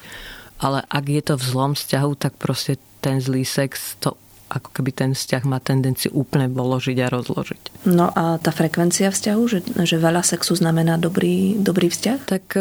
ale 0.63 0.87
ak 0.87 1.05
je 1.11 1.23
to 1.23 1.35
v 1.37 1.45
zlom 1.45 1.73
vzťahu, 1.75 2.11
tak 2.17 2.33
proste 2.39 2.79
ten 3.03 3.19
zlý 3.19 3.45
sex 3.45 3.99
to 4.01 4.17
ako 4.49 4.69
keby 4.77 4.91
ten 4.93 5.11
vzťah 5.17 5.43
má 5.49 5.59
tendenciu 5.59 6.13
úplne 6.13 6.47
položiť 6.53 6.97
a 7.05 7.09
rozložiť. 7.13 7.63
No 7.89 8.13
a 8.13 8.37
tá 8.39 8.51
frekvencia 8.53 9.09
vzťahu, 9.09 9.43
že, 9.49 9.59
že 9.85 9.97
veľa 9.97 10.23
sexu 10.23 10.55
znamená 10.55 11.01
dobrý, 11.01 11.57
dobrý 11.59 11.89
vzťah? 11.89 12.19
Tak 12.29 12.45
e, 12.55 12.61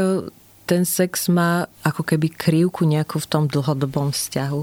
ten 0.63 0.87
sex 0.87 1.27
má 1.27 1.67
ako 1.83 2.07
keby 2.07 2.31
krivku 2.31 2.87
nejakú 2.87 3.19
v 3.19 3.29
tom 3.29 3.43
dlhodobom 3.51 4.15
vzťahu. 4.15 4.61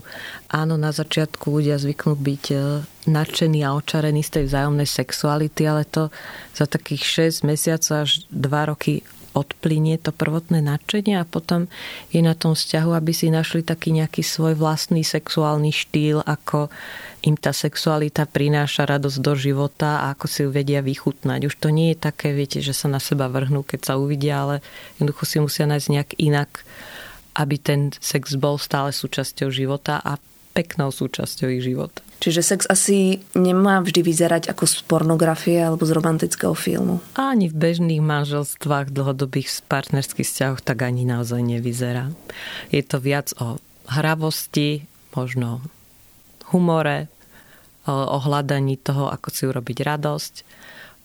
Áno, 0.48 0.74
na 0.80 0.90
začiatku 0.96 1.60
ľudia 1.60 1.76
zvyknú 1.76 2.16
byť 2.16 2.44
e, 2.50 2.56
nadšení 3.08 3.60
a 3.62 3.76
očarení 3.76 4.24
z 4.24 4.40
tej 4.40 4.44
vzájomnej 4.48 4.88
sexuality, 4.88 5.62
ale 5.68 5.84
to 5.84 6.08
za 6.56 6.64
takých 6.64 7.30
6 7.36 7.48
mesiacov 7.48 8.08
až 8.08 8.24
2 8.32 8.70
roky 8.70 9.04
odplynie 9.30 9.98
to 10.02 10.10
prvotné 10.10 10.58
nadšenie 10.58 11.14
a 11.14 11.28
potom 11.28 11.70
je 12.10 12.18
na 12.18 12.34
tom 12.34 12.58
vzťahu, 12.58 12.90
aby 12.98 13.12
si 13.14 13.30
našli 13.30 13.62
taký 13.62 13.94
nejaký 13.94 14.26
svoj 14.26 14.58
vlastný 14.58 15.06
sexuálny 15.06 15.70
štýl, 15.70 16.26
ako 16.26 16.66
im 17.20 17.36
tá 17.36 17.52
sexualita 17.52 18.24
prináša 18.24 18.88
radosť 18.88 19.18
do 19.20 19.32
života 19.36 20.04
a 20.04 20.16
ako 20.16 20.26
si 20.26 20.38
ju 20.44 20.50
vedia 20.52 20.80
vychutnať. 20.80 21.40
Už 21.48 21.54
to 21.60 21.68
nie 21.68 21.92
je 21.92 21.98
také, 22.00 22.32
viete, 22.32 22.64
že 22.64 22.72
sa 22.72 22.88
na 22.88 23.02
seba 23.02 23.28
vrhnú, 23.28 23.60
keď 23.60 23.80
sa 23.92 23.94
uvidia, 24.00 24.44
ale 24.44 24.56
jednoducho 24.96 25.24
si 25.28 25.36
musia 25.40 25.68
nájsť 25.68 25.88
nejak 25.92 26.10
inak, 26.16 26.50
aby 27.36 27.56
ten 27.60 27.80
sex 28.00 28.34
bol 28.40 28.56
stále 28.56 28.90
súčasťou 28.90 29.52
života 29.52 30.00
a 30.00 30.16
peknou 30.50 30.90
súčasťou 30.90 31.48
ich 31.54 31.62
života. 31.62 32.02
Čiže 32.20 32.40
sex 32.44 32.60
asi 32.68 33.24
nemá 33.32 33.80
vždy 33.80 34.04
vyzerať 34.04 34.52
ako 34.52 34.64
z 34.68 34.74
pornografie 34.84 35.56
alebo 35.56 35.88
z 35.88 35.96
romantického 35.96 36.52
filmu. 36.52 37.00
Ani 37.16 37.48
v 37.48 37.56
bežných 37.56 38.04
manželstvách, 38.04 38.92
dlhodobých 38.92 39.48
partnerských 39.64 40.28
vzťahoch 40.28 40.60
tak 40.60 40.84
ani 40.84 41.08
naozaj 41.08 41.40
nevyzerá. 41.40 42.12
Je 42.68 42.84
to 42.84 43.00
viac 43.00 43.32
o 43.40 43.56
hravosti, 43.88 44.84
možno 45.16 45.64
humore, 46.52 47.08
o 47.88 48.18
hľadaní 48.20 48.76
toho, 48.76 49.08
ako 49.08 49.28
si 49.32 49.42
urobiť 49.48 49.78
radosť. 49.82 50.34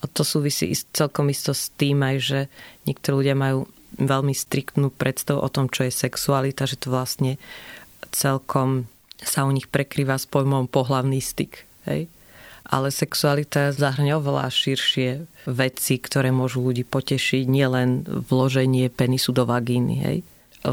To 0.05 0.21
súvisí 0.21 0.69
celkom 0.93 1.31
isto 1.34 1.55
s 1.55 1.73
tým 1.73 2.03
aj, 2.03 2.15
že 2.21 2.39
niektorí 2.86 3.25
ľudia 3.25 3.34
majú 3.34 3.65
veľmi 3.95 4.36
striktnú 4.36 4.91
predstavu 4.91 5.39
o 5.39 5.49
tom, 5.49 5.71
čo 5.71 5.88
je 5.88 5.91
sexualita, 5.95 6.67
že 6.67 6.77
to 6.77 6.91
vlastne 6.91 7.39
celkom 8.12 8.86
sa 9.23 9.47
u 9.47 9.51
nich 9.55 9.71
prekrýva 9.71 10.19
s 10.19 10.27
pojmom 10.27 10.67
pohlavný 10.67 11.23
styk. 11.23 11.63
Hej? 11.88 12.12
Ale 12.67 12.91
sexualita 12.91 13.71
zahrňa 13.71 14.19
oveľa 14.19 14.51
širšie 14.51 15.10
veci, 15.47 15.95
ktoré 15.97 16.29
môžu 16.29 16.62
ľudí 16.62 16.84
potešiť, 16.84 17.47
nielen 17.47 18.03
vloženie 18.05 18.91
penisu 18.91 19.31
do 19.31 19.47
vagíny. 19.47 19.95
Hej? 20.03 20.17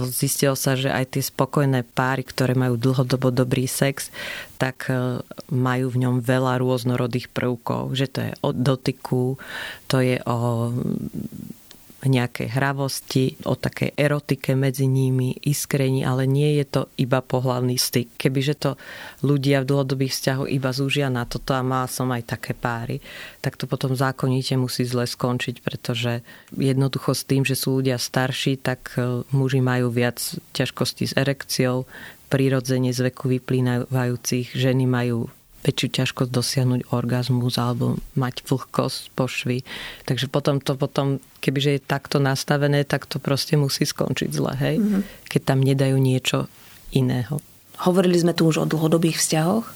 Zistilo 0.08 0.56
sa, 0.56 0.72
že 0.78 0.88
aj 0.88 1.16
tie 1.18 1.22
spokojné 1.24 1.84
páry, 1.84 2.24
ktoré 2.24 2.56
majú 2.56 2.80
dlhodobo 2.80 3.28
dobrý 3.28 3.68
sex, 3.68 4.08
tak 4.56 4.88
e, 4.88 5.20
majú 5.50 5.92
v 5.92 6.00
ňom 6.06 6.16
veľa 6.22 6.62
rôznorodých 6.62 7.28
prvkov. 7.34 7.92
Že 7.92 8.06
to 8.08 8.18
je 8.22 8.32
o 8.40 8.50
dotyku, 8.54 9.24
to 9.90 9.96
je 10.00 10.16
o 10.24 10.70
nejakej 12.08 12.48
hravosti, 12.50 13.38
o 13.46 13.54
takej 13.54 13.94
erotike 13.94 14.58
medzi 14.58 14.90
nimi, 14.90 15.38
iskrení, 15.38 16.02
ale 16.02 16.26
nie 16.26 16.58
je 16.58 16.66
to 16.66 16.82
iba 16.98 17.22
pohľavný 17.22 17.78
styk. 17.78 18.18
Kebyže 18.18 18.54
to 18.58 18.70
ľudia 19.22 19.62
v 19.62 19.68
dlhodobých 19.70 20.10
vzťahoch 20.10 20.50
iba 20.50 20.70
zúžia 20.74 21.06
na 21.06 21.22
toto 21.26 21.54
a 21.54 21.62
mal 21.62 21.86
som 21.86 22.10
aj 22.10 22.34
také 22.34 22.58
páry, 22.58 22.98
tak 23.38 23.54
to 23.54 23.70
potom 23.70 23.94
zákonite 23.94 24.58
musí 24.58 24.82
zle 24.82 25.06
skončiť, 25.06 25.62
pretože 25.62 26.26
jednoducho 26.54 27.14
s 27.14 27.22
tým, 27.22 27.46
že 27.46 27.54
sú 27.54 27.78
ľudia 27.78 28.02
starší, 28.02 28.58
tak 28.58 28.98
e, 28.98 29.22
muži 29.30 29.62
majú 29.62 29.94
viac 29.94 30.18
ťažkostí 30.54 31.10
s 31.10 31.14
erekciou, 31.14 31.86
prirodzene 32.32 32.90
z 32.90 33.12
veku 33.12 33.28
vyplývajúcich, 33.28 34.56
ženy 34.56 34.88
majú 34.88 35.28
väčšiu 35.62 35.88
ťažkosť 36.02 36.30
dosiahnuť 36.30 36.80
orgazmus 36.90 37.54
alebo 37.56 37.98
mať 38.18 38.42
vlhkosť 38.46 39.14
pošvy. 39.14 39.62
Takže 40.04 40.26
potom 40.26 40.58
to 40.58 40.74
potom, 40.74 41.22
kebyže 41.38 41.78
je 41.78 41.80
takto 41.80 42.18
nastavené, 42.18 42.82
tak 42.82 43.06
to 43.06 43.22
proste 43.22 43.54
musí 43.54 43.86
skončiť 43.86 44.30
zle, 44.30 44.52
hej? 44.58 44.76
Mm-hmm. 44.82 45.02
Keď 45.30 45.40
tam 45.42 45.58
nedajú 45.62 45.96
niečo 45.96 46.50
iného. 46.92 47.40
Hovorili 47.82 48.14
sme 48.20 48.36
tu 48.36 48.46
už 48.46 48.62
o 48.62 48.66
dlhodobých 48.68 49.18
vzťahoch 49.18 49.66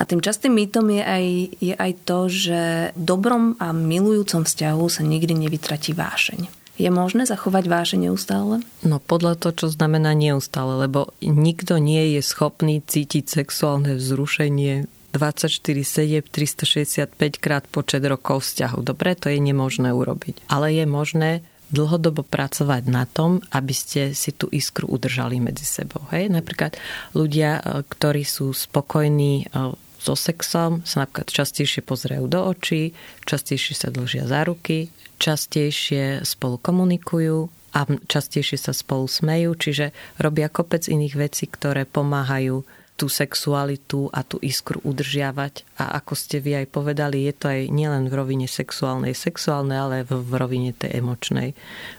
a 0.00 0.02
tým 0.08 0.24
častým 0.24 0.56
mýtom 0.56 0.88
je 0.88 1.02
aj, 1.04 1.26
je 1.60 1.74
aj 1.76 1.92
to, 2.08 2.18
že 2.26 2.60
v 2.96 3.02
dobrom 3.02 3.54
a 3.60 3.70
milujúcom 3.70 4.42
vzťahu 4.42 4.84
sa 4.88 5.02
nikdy 5.04 5.36
nevytratí 5.36 5.92
vášeň. 5.92 6.62
Je 6.80 6.88
možné 6.88 7.28
zachovať 7.28 7.68
vášeň 7.68 8.08
neustále? 8.08 8.64
No 8.80 8.96
podľa 8.98 9.36
toho, 9.36 9.52
čo 9.54 9.66
znamená 9.68 10.16
neustále, 10.16 10.88
lebo 10.88 11.12
nikto 11.20 11.76
nie 11.76 12.16
je 12.16 12.24
schopný 12.24 12.80
cítiť 12.80 13.28
sexuálne 13.28 14.00
vzrušenie 14.00 14.88
24-7, 15.12 16.24
365 16.28 17.12
krát 17.38 17.64
počet 17.68 18.02
rokov 18.04 18.48
vzťahu. 18.48 18.80
Dobre, 18.80 19.12
to 19.14 19.28
je 19.28 19.38
nemožné 19.38 19.92
urobiť. 19.92 20.48
Ale 20.48 20.72
je 20.72 20.84
možné 20.88 21.30
dlhodobo 21.72 22.20
pracovať 22.20 22.82
na 22.88 23.08
tom, 23.08 23.40
aby 23.48 23.72
ste 23.72 24.12
si 24.12 24.30
tú 24.36 24.52
iskru 24.52 24.84
udržali 24.88 25.40
medzi 25.40 25.64
sebou. 25.64 26.04
Hej? 26.12 26.28
Napríklad 26.28 26.76
ľudia, 27.16 27.58
e, 27.58 27.60
ktorí 27.88 28.28
sú 28.28 28.52
spokojní 28.52 29.48
e, 29.48 29.72
so 29.96 30.12
sexom, 30.12 30.84
sa 30.84 31.08
napríklad 31.08 31.32
častejšie 31.32 31.80
pozerajú 31.80 32.28
do 32.28 32.40
očí, 32.44 32.92
častejšie 33.24 33.72
sa 33.72 33.88
dlžia 33.88 34.28
za 34.28 34.44
ruky, 34.44 34.92
častejšie 35.16 36.26
spolu 36.28 36.60
komunikujú 36.60 37.48
a 37.72 37.88
častejšie 37.88 38.60
sa 38.60 38.76
spolu 38.76 39.08
smejú, 39.08 39.56
čiže 39.56 39.96
robia 40.20 40.52
kopec 40.52 40.84
iných 40.90 41.14
vecí, 41.16 41.48
ktoré 41.48 41.88
pomáhajú 41.88 42.68
tú 42.96 43.10
sexualitu 43.10 44.12
a 44.12 44.22
tú 44.22 44.38
iskru 44.38 44.78
udržiavať. 44.84 45.66
A 45.80 45.98
ako 45.98 46.12
ste 46.14 46.38
vy 46.38 46.62
aj 46.62 46.66
povedali, 46.70 47.26
je 47.26 47.34
to 47.34 47.46
aj 47.50 47.60
nielen 47.72 48.06
v 48.06 48.14
rovine 48.14 48.46
sexuálnej, 48.46 49.16
sexuálnej, 49.16 49.78
ale 49.78 49.96
v, 50.06 50.32
rovine 50.38 50.70
tej 50.76 51.02
emočnej 51.02 51.56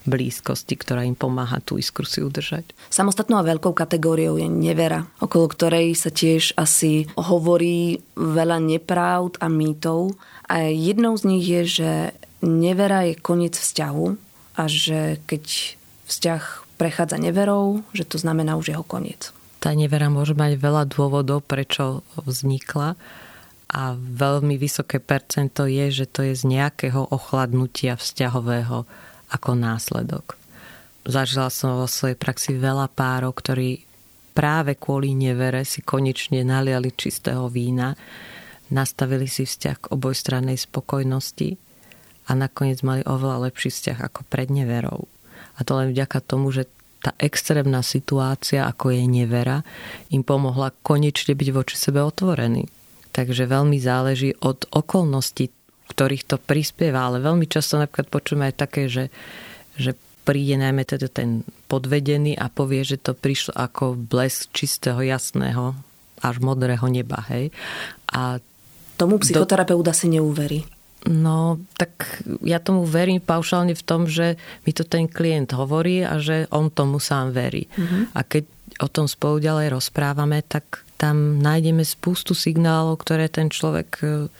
blízkosti, 0.07 0.79
ktorá 0.79 1.03
im 1.03 1.17
pomáha 1.17 1.59
tú 1.59 1.75
iskru 1.75 2.07
si 2.07 2.23
udržať. 2.23 2.71
Samostatnou 2.93 3.41
a 3.41 3.47
veľkou 3.47 3.75
kategóriou 3.75 4.39
je 4.39 4.47
nevera, 4.47 5.03
okolo 5.19 5.51
ktorej 5.51 5.97
sa 5.97 6.13
tiež 6.13 6.55
asi 6.55 7.09
hovorí 7.19 7.99
veľa 8.15 8.63
nepravd 8.63 9.41
a 9.43 9.51
mýtov. 9.51 10.15
A 10.47 10.71
jednou 10.71 11.17
z 11.19 11.23
nich 11.27 11.45
je, 11.49 11.61
že 11.67 11.91
nevera 12.39 13.09
je 13.09 13.19
koniec 13.19 13.59
vzťahu 13.59 14.07
a 14.55 14.63
že 14.69 15.19
keď 15.27 15.75
vzťah 16.07 16.43
prechádza 16.77 17.17
neverou, 17.19 17.81
že 17.91 18.05
to 18.07 18.21
znamená 18.21 18.55
už 18.55 18.71
jeho 18.71 18.85
koniec 18.85 19.33
tá 19.63 19.71
nevera 19.71 20.11
môže 20.11 20.35
mať 20.35 20.59
veľa 20.59 20.83
dôvodov, 20.91 21.47
prečo 21.47 22.03
vznikla 22.19 22.99
a 23.71 23.95
veľmi 23.95 24.59
vysoké 24.59 24.99
percento 24.99 25.63
je, 25.63 26.03
že 26.03 26.05
to 26.11 26.27
je 26.27 26.35
z 26.35 26.43
nejakého 26.43 27.07
ochladnutia 27.07 27.95
vzťahového 27.95 28.83
ako 29.31 29.49
následok. 29.55 30.35
Zažila 31.07 31.47
som 31.47 31.79
vo 31.79 31.87
svojej 31.87 32.19
praxi 32.19 32.59
veľa 32.59 32.91
párov, 32.91 33.31
ktorí 33.31 33.87
práve 34.35 34.75
kvôli 34.75 35.15
nevere 35.15 35.63
si 35.63 35.79
konečne 35.79 36.43
naliali 36.43 36.91
čistého 36.91 37.47
vína, 37.47 37.95
nastavili 38.67 39.31
si 39.31 39.47
vzťah 39.47 39.77
k 39.79 39.89
obojstrannej 39.95 40.59
spokojnosti 40.59 41.55
a 42.27 42.31
nakoniec 42.35 42.83
mali 42.83 42.99
oveľa 43.07 43.47
lepší 43.47 43.71
vzťah 43.71 44.11
ako 44.11 44.27
pred 44.27 44.51
neverou. 44.51 45.07
A 45.55 45.63
to 45.63 45.79
len 45.79 45.95
vďaka 45.95 46.19
tomu, 46.19 46.51
že 46.51 46.67
tá 47.03 47.11
extrémna 47.19 47.83
situácia, 47.83 48.63
ako 48.63 48.95
je 48.95 49.03
nevera, 49.03 49.59
im 50.15 50.23
pomohla 50.23 50.71
konečne 50.79 51.35
byť 51.35 51.49
voči 51.51 51.75
sebe 51.75 51.99
otvorený. 51.99 52.63
Takže 53.11 53.43
veľmi 53.45 53.77
záleží 53.77 54.31
od 54.39 54.63
okolností, 54.71 55.51
ktorých 55.91 56.23
to 56.23 56.39
prispieva, 56.39 57.05
ale 57.05 57.19
veľmi 57.19 57.45
často 57.45 57.75
napríklad 57.75 58.07
počujeme 58.07 58.49
aj 58.49 58.55
také, 58.55 58.87
že, 58.87 59.11
že 59.75 59.99
príde 60.23 60.55
najmä 60.55 60.87
teda 60.87 61.11
ten 61.11 61.43
podvedený 61.67 62.39
a 62.39 62.47
povie, 62.47 62.87
že 62.87 62.97
to 62.97 63.11
prišlo 63.11 63.53
ako 63.53 63.99
blesk 63.99 64.55
čistého, 64.55 65.03
jasného, 65.03 65.75
až 66.23 66.39
modrého 66.39 66.87
neba. 66.87 67.19
Hej? 67.27 67.51
A 68.09 68.39
Tomu 68.95 69.19
psychoterapeut 69.19 69.83
do... 69.83 69.91
asi 69.91 70.07
neuverí. 70.07 70.63
No, 71.03 71.59
tak 71.75 72.23
ja 72.47 72.63
tomu 72.63 72.87
verím 72.87 73.19
paušálne 73.19 73.75
v 73.75 73.83
tom, 73.83 74.07
že 74.07 74.39
mi 74.63 74.71
to 74.71 74.87
ten 74.87 75.11
klient 75.11 75.51
hovorí 75.51 75.99
a 75.99 76.15
že 76.23 76.47
on 76.47 76.71
tomu 76.71 77.03
sám 77.03 77.35
verí. 77.35 77.67
Mm-hmm. 77.75 78.15
A 78.15 78.19
keď 78.23 78.43
o 78.79 78.87
tom 78.87 79.11
spolu 79.11 79.43
ďalej 79.43 79.75
rozprávame, 79.75 80.39
tak 80.47 80.87
tam 80.95 81.43
nájdeme 81.43 81.83
spústu 81.83 82.31
signálov, 82.31 83.03
ktoré 83.03 83.27
ten 83.27 83.51
človek 83.51 83.89
e, 83.99 84.31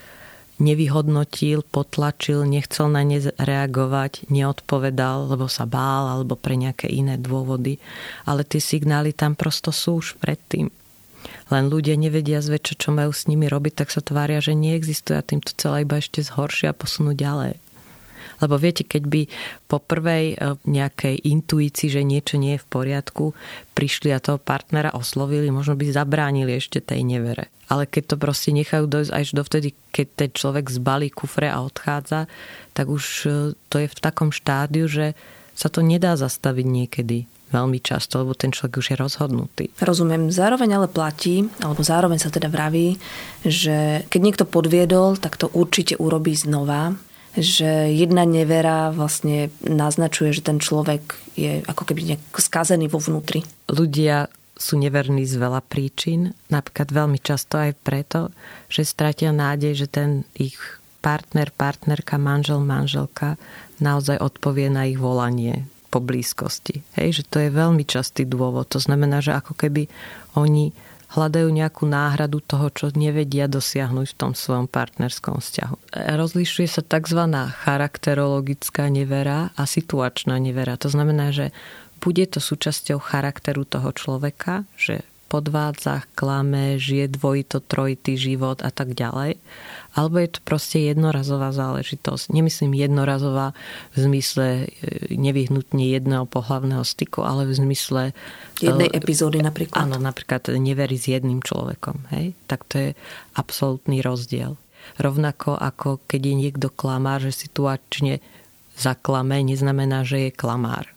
nevyhodnotil, 0.63 1.67
potlačil, 1.67 2.47
nechcel 2.47 2.87
na 2.87 3.03
ne 3.03 3.19
reagovať, 3.19 4.31
neodpovedal, 4.31 5.35
lebo 5.35 5.51
sa 5.51 5.67
bál 5.67 6.07
alebo 6.07 6.39
pre 6.39 6.55
nejaké 6.55 6.87
iné 6.87 7.19
dôvody. 7.19 7.83
Ale 8.23 8.47
tie 8.47 8.63
signály 8.63 9.11
tam 9.11 9.35
prosto 9.35 9.75
sú 9.75 9.99
už 9.99 10.15
predtým 10.23 10.71
len 11.51 11.69
ľudia 11.69 11.95
nevedia 11.99 12.39
zväčša, 12.41 12.75
čo 12.79 12.89
majú 12.91 13.11
s 13.11 13.27
nimi 13.29 13.47
robiť, 13.47 13.73
tak 13.83 13.89
sa 13.93 14.01
tvária, 14.01 14.43
že 14.43 14.57
neexistuje 14.57 15.15
a 15.17 15.25
tým 15.25 15.39
to 15.39 15.53
celé 15.55 15.83
iba 15.83 15.99
ešte 15.99 16.23
zhoršia 16.23 16.71
a 16.71 16.77
posunú 16.77 17.13
ďalej. 17.13 17.59
Lebo 18.41 18.59
viete, 18.59 18.83
keď 18.83 19.03
by 19.07 19.21
po 19.71 19.77
prvej 19.79 20.35
e, 20.35 20.59
nejakej 20.67 21.15
intuícii, 21.23 21.87
že 21.87 22.03
niečo 22.03 22.35
nie 22.35 22.59
je 22.59 22.63
v 22.63 22.69
poriadku, 22.71 23.25
prišli 23.71 24.11
a 24.11 24.19
toho 24.19 24.35
partnera 24.35 24.91
oslovili, 24.91 25.47
možno 25.47 25.79
by 25.79 25.93
zabránili 25.93 26.59
ešte 26.59 26.83
tej 26.83 27.07
nevere. 27.07 27.47
Ale 27.71 27.87
keď 27.87 28.13
to 28.13 28.15
proste 28.19 28.51
nechajú 28.51 28.89
dojsť 28.91 29.11
až 29.15 29.27
dovtedy, 29.31 29.69
keď 29.95 30.07
ten 30.19 30.29
človek 30.35 30.67
zbalí 30.67 31.07
kufre 31.07 31.47
a 31.47 31.63
odchádza, 31.63 32.27
tak 32.75 32.91
už 32.91 33.03
e, 33.23 33.27
to 33.71 33.75
je 33.79 33.87
v 33.87 34.01
takom 34.03 34.35
štádiu, 34.35 34.91
že 34.91 35.15
sa 35.53 35.69
to 35.69 35.85
nedá 35.85 36.17
zastaviť 36.17 36.65
niekedy 36.65 37.17
veľmi 37.53 37.77
často, 37.77 38.25
lebo 38.25 38.33
ten 38.33 38.49
človek 38.49 38.81
už 38.81 38.87
je 38.91 38.97
rozhodnutý. 38.97 39.63
Rozumiem. 39.77 40.33
Zároveň 40.33 40.81
ale 40.81 40.87
platí, 40.89 41.45
alebo 41.61 41.85
zároveň 41.85 42.17
sa 42.17 42.33
teda 42.33 42.49
vraví, 42.49 42.97
že 43.45 44.01
keď 44.09 44.19
niekto 44.19 44.45
podviedol, 44.49 45.21
tak 45.21 45.37
to 45.37 45.53
určite 45.53 45.95
urobí 46.01 46.33
znova 46.33 46.97
že 47.33 47.89
jedna 47.89 48.29
nevera 48.29 48.93
vlastne 48.93 49.49
naznačuje, 49.65 50.37
že 50.37 50.45
ten 50.45 50.61
človek 50.61 51.17
je 51.33 51.65
ako 51.65 51.89
keby 51.89 52.13
nejak 52.13 52.23
skazený 52.37 52.93
vo 52.93 53.01
vnútri. 53.01 53.41
Ľudia 53.73 54.29
sú 54.53 54.77
neverní 54.77 55.25
z 55.25 55.41
veľa 55.41 55.65
príčin, 55.65 56.37
napríklad 56.53 56.93
veľmi 56.93 57.17
často 57.17 57.57
aj 57.57 57.73
preto, 57.81 58.29
že 58.69 58.85
stratia 58.85 59.33
nádej, 59.33 59.73
že 59.73 59.87
ten 59.89 60.29
ich 60.37 60.61
partner, 61.01 61.49
partnerka, 61.49 62.21
manžel, 62.21 62.61
manželka 62.61 63.35
naozaj 63.81 64.21
odpovie 64.21 64.69
na 64.69 64.85
ich 64.85 65.01
volanie 65.01 65.65
po 65.93 66.01
blízkosti. 66.01 66.81
Hej, 66.97 67.21
že 67.21 67.23
to 67.29 67.37
je 67.37 67.53
veľmi 67.53 67.85
častý 67.85 68.25
dôvod. 68.25 68.65
To 68.73 68.81
znamená, 68.81 69.21
že 69.21 69.37
ako 69.37 69.53
keby 69.53 69.85
oni 70.33 70.73
hľadajú 71.13 71.45
nejakú 71.53 71.85
náhradu 71.85 72.41
toho, 72.41 72.73
čo 72.73 72.89
nevedia 72.97 73.45
dosiahnuť 73.45 74.07
v 74.09 74.17
tom 74.17 74.33
svojom 74.33 74.65
partnerskom 74.65 75.37
vzťahu. 75.37 75.93
Rozlišuje 75.93 76.67
sa 76.67 76.81
tzv. 76.81 77.21
charakterologická 77.61 78.89
nevera 78.89 79.53
a 79.53 79.69
situačná 79.69 80.41
nevera. 80.41 80.73
To 80.81 80.89
znamená, 80.89 81.29
že 81.29 81.53
bude 82.01 82.25
to 82.25 82.41
súčasťou 82.41 82.97
charakteru 82.97 83.63
toho 83.63 83.93
človeka, 83.93 84.65
že 84.73 85.05
podvádza, 85.33 86.05
klame, 86.13 86.77
žije 86.77 87.17
dvojito, 87.17 87.57
trojitý 87.65 88.13
život 88.13 88.61
a 88.61 88.69
tak 88.69 88.93
ďalej 88.93 89.41
alebo 89.93 90.17
je 90.17 90.29
to 90.33 90.39
proste 90.41 90.81
jednorazová 90.81 91.53
záležitosť. 91.53 92.33
Nemyslím 92.33 92.73
jednorazová 92.73 93.53
v 93.93 93.97
zmysle 94.09 94.45
e, 94.45 94.67
nevyhnutne 95.13 95.85
jedného 95.85 96.25
pohlavného 96.25 96.81
styku, 96.81 97.21
ale 97.21 97.45
v 97.45 97.53
zmysle... 97.53 98.01
Jednej 98.57 98.89
e, 98.89 98.97
epizódy 98.97 99.45
napríklad. 99.45 99.77
Áno, 99.77 100.01
napríklad 100.01 100.49
neverí 100.57 100.97
s 100.97 101.13
jedným 101.13 101.45
človekom. 101.45 102.09
Hej? 102.09 102.33
Tak 102.49 102.65
to 102.73 102.75
je 102.81 102.89
absolútny 103.37 104.01
rozdiel. 104.01 104.57
Rovnako 104.97 105.61
ako 105.61 106.01
keď 106.09 106.21
je 106.25 106.35
niekto 106.35 106.67
klamár, 106.73 107.21
že 107.21 107.31
situačne 107.45 108.17
zaklame, 108.73 109.45
neznamená, 109.45 110.01
že 110.01 110.29
je 110.29 110.31
klamár. 110.33 110.89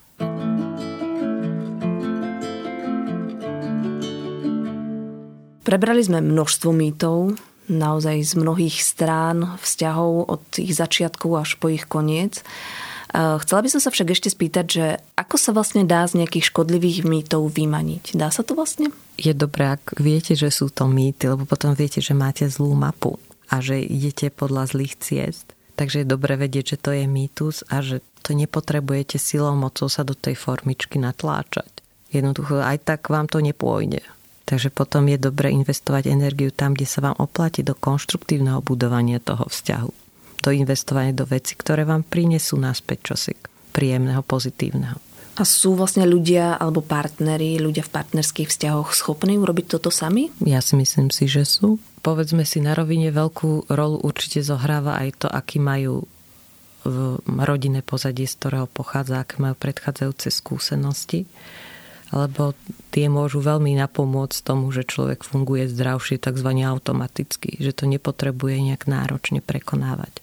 Prebrali 5.67 5.99
sme 5.99 6.23
množstvo 6.23 6.71
mýtov, 6.71 7.35
naozaj 7.67 8.23
z 8.23 8.33
mnohých 8.39 8.79
strán 8.79 9.59
vzťahov 9.59 10.31
od 10.31 10.43
ich 10.63 10.71
začiatku 10.71 11.27
až 11.35 11.59
po 11.59 11.67
ich 11.67 11.91
koniec. 11.91 12.47
Chcela 13.11 13.61
by 13.67 13.69
som 13.75 13.83
sa 13.83 13.91
však 13.91 14.15
ešte 14.15 14.31
spýtať, 14.31 14.67
že 14.71 14.87
ako 15.19 15.35
sa 15.35 15.51
vlastne 15.51 15.83
dá 15.83 16.07
z 16.07 16.23
nejakých 16.23 16.55
škodlivých 16.55 17.03
mýtov 17.03 17.51
vymaniť? 17.51 18.15
Dá 18.15 18.31
sa 18.31 18.47
to 18.47 18.55
vlastne? 18.55 18.95
Je 19.19 19.35
dobré, 19.35 19.75
ak 19.75 19.99
viete, 19.99 20.39
že 20.39 20.55
sú 20.55 20.71
to 20.71 20.87
mýty, 20.87 21.27
lebo 21.27 21.43
potom 21.43 21.75
viete, 21.75 21.99
že 21.99 22.15
máte 22.15 22.47
zlú 22.47 22.79
mapu 22.79 23.19
a 23.51 23.59
že 23.59 23.83
idete 23.83 24.31
podľa 24.31 24.71
zlých 24.71 24.95
ciest. 25.03 25.51
Takže 25.75 26.07
je 26.07 26.13
dobre 26.15 26.39
vedieť, 26.39 26.79
že 26.79 26.83
to 26.83 26.91
je 26.95 27.11
mýtus 27.11 27.67
a 27.67 27.83
že 27.83 28.07
to 28.23 28.39
nepotrebujete 28.39 29.19
silou 29.19 29.59
mocou 29.59 29.91
sa 29.91 30.07
do 30.07 30.15
tej 30.15 30.39
formičky 30.39 31.03
natláčať. 31.03 31.69
Jednoducho 32.15 32.63
aj 32.63 32.87
tak 32.87 33.11
vám 33.11 33.27
to 33.27 33.43
nepôjde. 33.43 33.99
Takže 34.47 34.71
potom 34.71 35.11
je 35.11 35.19
dobre 35.19 35.51
investovať 35.51 36.07
energiu 36.07 36.55
tam, 36.55 36.79
kde 36.79 36.87
sa 36.87 37.03
vám 37.03 37.19
oplatí 37.19 37.67
do 37.67 37.75
konštruktívneho 37.75 38.63
budovania 38.63 39.19
toho 39.19 39.51
vzťahu. 39.51 39.91
To 40.47 40.55
investovanie 40.55 41.11
do 41.11 41.27
veci, 41.27 41.59
ktoré 41.59 41.83
vám 41.83 42.07
prinesú 42.07 42.55
naspäť 42.55 43.13
čosi 43.13 43.35
príjemného, 43.75 44.23
pozitívneho. 44.23 45.03
A 45.37 45.45
sú 45.45 45.77
vlastne 45.77 46.09
ľudia 46.09 46.57
alebo 46.57 46.81
partneri, 46.81 47.61
ľudia 47.61 47.85
v 47.85 47.93
partnerských 47.93 48.49
vzťahoch 48.49 48.97
schopní 48.97 49.37
urobiť 49.37 49.77
toto 49.77 49.93
sami? 49.93 50.33
Ja 50.41 50.65
si 50.65 50.79
myslím 50.81 51.13
si, 51.13 51.29
že 51.29 51.45
sú. 51.45 51.77
Povedzme 52.01 52.47
si, 52.49 52.63
na 52.63 52.73
rovine 52.73 53.13
veľkú 53.13 53.69
rolu 53.69 54.01
určite 54.01 54.41
zohráva 54.41 54.97
aj 54.97 55.27
to, 55.27 55.29
aký 55.29 55.61
majú 55.61 56.09
v 56.87 57.19
rodinné 57.27 57.83
pozadie, 57.83 58.31
z 58.31 58.39
ktorého 58.39 58.71
pochádza, 58.71 59.27
aké 59.27 59.43
majú 59.43 59.59
predchádzajúce 59.59 60.31
skúsenosti 60.31 61.27
lebo 62.15 62.55
tie 62.95 63.11
môžu 63.11 63.43
veľmi 63.43 63.75
napomôcť 63.77 64.39
tomu, 64.47 64.71
že 64.71 64.87
človek 64.87 65.27
funguje 65.27 65.67
zdravšie 65.67 66.23
tzv. 66.23 66.51
automaticky, 66.63 67.59
že 67.59 67.75
to 67.75 67.91
nepotrebuje 67.91 68.63
nejak 68.63 68.87
náročne 68.87 69.43
prekonávať. 69.43 70.23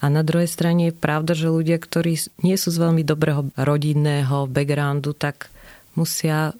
A 0.00 0.08
na 0.08 0.24
druhej 0.24 0.48
strane 0.48 0.88
je 0.88 0.96
pravda, 0.96 1.36
že 1.36 1.52
ľudia, 1.52 1.76
ktorí 1.76 2.16
nie 2.40 2.56
sú 2.56 2.72
z 2.72 2.78
veľmi 2.80 3.04
dobrého 3.04 3.52
rodinného 3.52 4.48
backgroundu, 4.48 5.12
tak 5.12 5.52
musia 5.92 6.56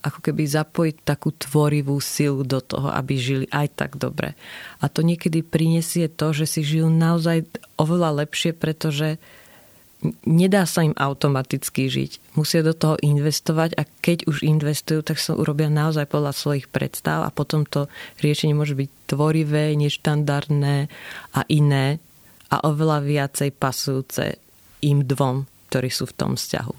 ako 0.00 0.24
keby 0.24 0.48
zapojiť 0.48 0.96
takú 1.04 1.28
tvorivú 1.36 1.92
silu 2.00 2.40
do 2.40 2.64
toho, 2.64 2.88
aby 2.88 3.20
žili 3.20 3.46
aj 3.52 3.76
tak 3.76 3.90
dobre. 4.00 4.32
A 4.80 4.88
to 4.88 5.04
niekedy 5.04 5.44
prinesie 5.44 6.08
to, 6.08 6.32
že 6.32 6.48
si 6.48 6.60
žijú 6.64 6.88
naozaj 6.88 7.44
oveľa 7.76 8.24
lepšie, 8.24 8.56
pretože 8.56 9.20
nedá 10.24 10.64
sa 10.64 10.84
im 10.84 10.96
automaticky 10.96 11.92
žiť. 11.92 12.36
Musia 12.36 12.64
do 12.64 12.72
toho 12.72 12.96
investovať 13.00 13.76
a 13.76 13.82
keď 13.84 14.28
už 14.28 14.44
investujú, 14.44 15.04
tak 15.04 15.20
sa 15.20 15.36
urobia 15.36 15.68
naozaj 15.68 16.08
podľa 16.08 16.32
svojich 16.32 16.66
predstav 16.72 17.24
a 17.24 17.30
potom 17.34 17.68
to 17.68 17.86
riešenie 18.24 18.56
môže 18.56 18.76
byť 18.76 18.90
tvorivé, 19.10 19.76
neštandardné 19.76 20.88
a 21.36 21.40
iné 21.52 22.00
a 22.50 22.56
oveľa 22.66 23.04
viacej 23.04 23.50
pasujúce 23.54 24.40
im 24.82 25.04
dvom, 25.04 25.44
ktorí 25.70 25.92
sú 25.92 26.08
v 26.08 26.16
tom 26.16 26.32
vzťahu. 26.34 26.74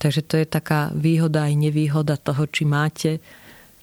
Takže 0.00 0.22
to 0.24 0.34
je 0.40 0.46
taká 0.46 0.94
výhoda 0.96 1.50
aj 1.50 1.54
nevýhoda 1.58 2.16
toho, 2.16 2.46
či 2.48 2.64
máte 2.64 3.20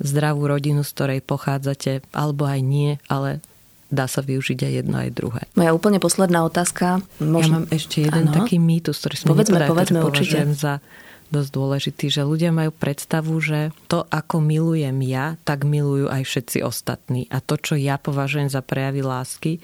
zdravú 0.01 0.49
rodinu, 0.49 0.85
z 0.85 0.93
ktorej 0.93 1.19
pochádzate, 1.25 2.05
alebo 2.13 2.45
aj 2.45 2.61
nie, 2.61 2.91
ale 3.09 3.41
dá 3.87 4.05
sa 4.05 4.19
využiť 4.19 4.59
aj 4.67 4.73
jedno, 4.83 4.95
aj 4.99 5.09
druhé. 5.15 5.41
Moja 5.55 5.71
úplne 5.71 5.99
posledná 6.03 6.43
otázka. 6.43 6.99
Možno... 7.23 7.39
Ja 7.39 7.53
mám 7.63 7.67
ešte 7.71 8.03
jeden 8.03 8.27
ano. 8.31 8.35
taký 8.35 8.59
mýtus, 8.59 8.99
ktorý 8.99 9.15
som 9.15 9.27
povedzme, 9.31 9.59
nepovedal, 9.63 9.71
povedzme, 9.73 9.99
určite. 10.03 10.39
za 10.55 10.83
dosť 11.27 11.49
dôležitý, 11.51 12.05
že 12.07 12.23
ľudia 12.23 12.55
majú 12.55 12.71
predstavu, 12.71 13.35
že 13.43 13.75
to, 13.91 14.07
ako 14.07 14.39
milujem 14.39 14.95
ja, 15.03 15.35
tak 15.43 15.67
milujú 15.67 16.07
aj 16.07 16.23
všetci 16.23 16.63
ostatní. 16.63 17.27
A 17.27 17.43
to, 17.43 17.59
čo 17.59 17.75
ja 17.75 17.99
považujem 17.99 18.47
za 18.47 18.63
prejavy 18.63 19.03
lásky, 19.03 19.59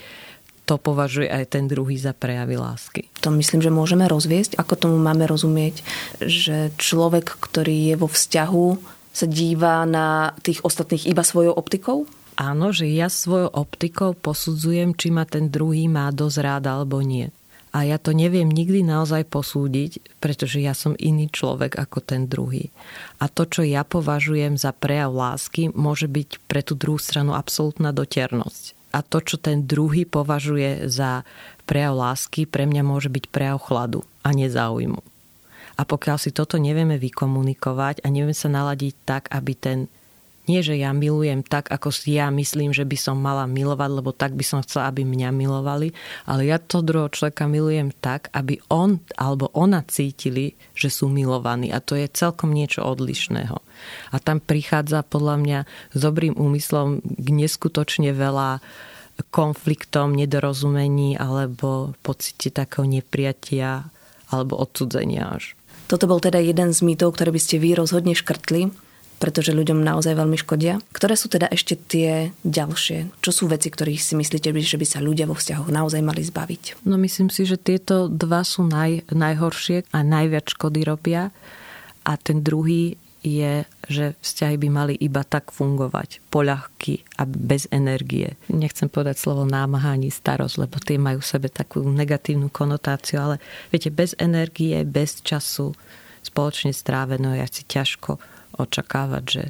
to 0.64 0.80
považuje 0.80 1.28
aj 1.28 1.60
ten 1.60 1.68
druhý 1.68 2.00
za 2.00 2.16
prejavy 2.16 2.56
lásky. 2.56 3.12
To 3.20 3.32
myslím, 3.36 3.60
že 3.60 3.72
môžeme 3.72 4.08
rozviesť. 4.08 4.56
Ako 4.56 4.80
tomu 4.80 4.96
máme 5.00 5.28
rozumieť, 5.28 5.84
že 6.24 6.72
človek, 6.80 7.36
ktorý 7.36 7.92
je 7.92 7.96
vo 8.00 8.08
vzťahu, 8.08 8.68
sa 9.14 9.26
díva 9.28 9.84
na 9.86 10.34
tých 10.42 10.64
ostatných 10.64 11.06
iba 11.06 11.22
svojou 11.22 11.54
optikou? 11.54 12.08
Áno, 12.34 12.74
že 12.74 12.90
ja 12.90 13.14
svojou 13.14 13.54
optikou 13.54 14.18
posudzujem, 14.18 14.98
či 14.98 15.14
ma 15.14 15.26
ten 15.30 15.54
druhý 15.54 15.86
má 15.86 16.10
dosť 16.10 16.38
rád 16.42 16.64
alebo 16.66 17.02
nie. 17.06 17.30
A 17.74 17.90
ja 17.90 17.98
to 17.98 18.14
neviem 18.14 18.54
nikdy 18.54 18.86
naozaj 18.86 19.26
posúdiť, 19.34 20.22
pretože 20.22 20.62
ja 20.62 20.78
som 20.78 20.94
iný 20.94 21.26
človek 21.34 21.74
ako 21.74 22.06
ten 22.06 22.30
druhý. 22.30 22.70
A 23.18 23.26
to, 23.26 23.50
čo 23.50 23.66
ja 23.66 23.82
považujem 23.82 24.62
za 24.62 24.70
prejav 24.78 25.10
lásky, 25.10 25.74
môže 25.74 26.06
byť 26.06 26.30
pre 26.46 26.62
tú 26.62 26.78
druhú 26.78 27.02
stranu 27.02 27.34
absolútna 27.34 27.90
doternosť. 27.90 28.94
A 28.94 29.02
to, 29.02 29.26
čo 29.26 29.42
ten 29.42 29.66
druhý 29.66 30.06
považuje 30.06 30.86
za 30.86 31.26
prejav 31.66 31.98
lásky, 31.98 32.46
pre 32.46 32.70
mňa 32.70 32.86
môže 32.86 33.10
byť 33.10 33.26
prejav 33.34 33.58
chladu 33.66 34.06
a 34.22 34.30
nezáujmu. 34.38 35.02
A 35.74 35.82
pokiaľ 35.82 36.18
si 36.22 36.30
toto 36.30 36.62
nevieme 36.62 37.02
vykomunikovať 37.02 38.06
a 38.06 38.08
nevieme 38.14 38.38
sa 38.38 38.54
naladiť 38.54 38.94
tak, 39.02 39.24
aby 39.34 39.54
ten 39.58 39.78
nie, 40.44 40.60
že 40.60 40.76
ja 40.76 40.92
milujem 40.92 41.40
tak, 41.40 41.72
ako 41.72 41.88
si 41.88 42.20
ja 42.20 42.28
myslím, 42.28 42.76
že 42.76 42.84
by 42.84 42.98
som 43.00 43.16
mala 43.16 43.48
milovať, 43.48 43.90
lebo 43.96 44.12
tak 44.12 44.36
by 44.36 44.44
som 44.44 44.60
chcela, 44.60 44.92
aby 44.92 45.08
mňa 45.08 45.32
milovali, 45.32 45.96
ale 46.28 46.52
ja 46.52 46.60
to 46.60 46.84
druhého 46.84 47.08
človeka 47.08 47.48
milujem 47.48 47.96
tak, 48.04 48.28
aby 48.36 48.60
on 48.68 49.00
alebo 49.16 49.48
ona 49.56 49.88
cítili, 49.88 50.60
že 50.76 50.92
sú 50.92 51.08
milovaní. 51.08 51.72
A 51.72 51.80
to 51.80 51.96
je 51.96 52.12
celkom 52.12 52.52
niečo 52.52 52.84
odlišného. 52.84 53.56
A 54.12 54.16
tam 54.20 54.44
prichádza 54.44 55.08
podľa 55.08 55.36
mňa 55.40 55.60
s 55.96 55.98
dobrým 55.98 56.36
úmyslom 56.36 57.00
k 57.00 57.28
neskutočne 57.32 58.12
veľa 58.12 58.60
konfliktom, 59.32 60.12
nedorozumení 60.18 61.16
alebo 61.16 61.94
pocite 62.02 62.50
takého 62.50 62.84
nepriatia 62.84 63.88
alebo 64.34 64.58
odsudzenia 64.58 65.38
až. 65.38 65.54
Toto 65.86 66.10
bol 66.10 66.18
teda 66.18 66.42
jeden 66.42 66.74
z 66.74 66.82
mýtov, 66.82 67.14
ktoré 67.14 67.30
by 67.30 67.38
ste 67.38 67.62
vy 67.62 67.78
rozhodne 67.78 68.18
škrtli 68.18 68.74
pretože 69.24 69.56
ľuďom 69.56 69.80
naozaj 69.80 70.20
veľmi 70.20 70.36
škodia. 70.36 70.84
Ktoré 70.92 71.16
sú 71.16 71.32
teda 71.32 71.48
ešte 71.48 71.80
tie 71.80 72.36
ďalšie? 72.44 73.24
Čo 73.24 73.32
sú 73.32 73.44
veci, 73.48 73.72
ktorých 73.72 74.04
si 74.04 74.20
myslíte, 74.20 74.52
že 74.60 74.76
by 74.76 74.84
sa 74.84 75.00
ľudia 75.00 75.24
vo 75.24 75.40
vzťahoch 75.40 75.72
naozaj 75.72 76.04
mali 76.04 76.20
zbaviť? 76.28 76.84
No 76.84 77.00
myslím 77.00 77.32
si, 77.32 77.48
že 77.48 77.56
tieto 77.56 78.12
dva 78.12 78.44
sú 78.44 78.68
naj, 78.68 79.08
najhoršie 79.16 79.88
a 79.96 80.04
najviac 80.04 80.52
škody 80.52 80.84
robia. 80.84 81.32
A 82.04 82.20
ten 82.20 82.44
druhý 82.44 83.00
je, 83.24 83.64
že 83.88 84.20
vzťahy 84.20 84.60
by 84.60 84.68
mali 84.68 84.94
iba 85.00 85.24
tak 85.24 85.56
fungovať, 85.56 86.20
poľahky 86.28 87.08
a 87.16 87.24
bez 87.24 87.72
energie. 87.72 88.36
Nechcem 88.52 88.92
povedať 88.92 89.24
slovo 89.24 89.48
námaha 89.48 89.96
ani 89.96 90.12
starosť, 90.12 90.68
lebo 90.68 90.84
tie 90.84 91.00
majú 91.00 91.24
v 91.24 91.32
sebe 91.32 91.48
takú 91.48 91.80
negatívnu 91.80 92.52
konotáciu, 92.52 93.24
ale 93.24 93.36
viete, 93.72 93.88
bez 93.88 94.12
energie, 94.20 94.84
bez 94.84 95.24
času, 95.24 95.72
spoločne 96.20 96.76
strávené, 96.76 97.40
je 97.40 97.48
asi 97.48 97.62
ťažko 97.64 98.20
očakávať, 98.58 99.24
že 99.26 99.44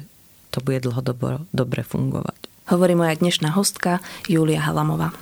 to 0.54 0.62
bude 0.62 0.86
dlhodobo 0.86 1.44
dobre 1.50 1.82
fungovať. 1.82 2.46
Hovorí 2.70 2.96
moja 2.96 3.18
dnešná 3.18 3.52
hostka 3.52 4.00
Julia 4.24 4.62
Halamová. 4.64 5.12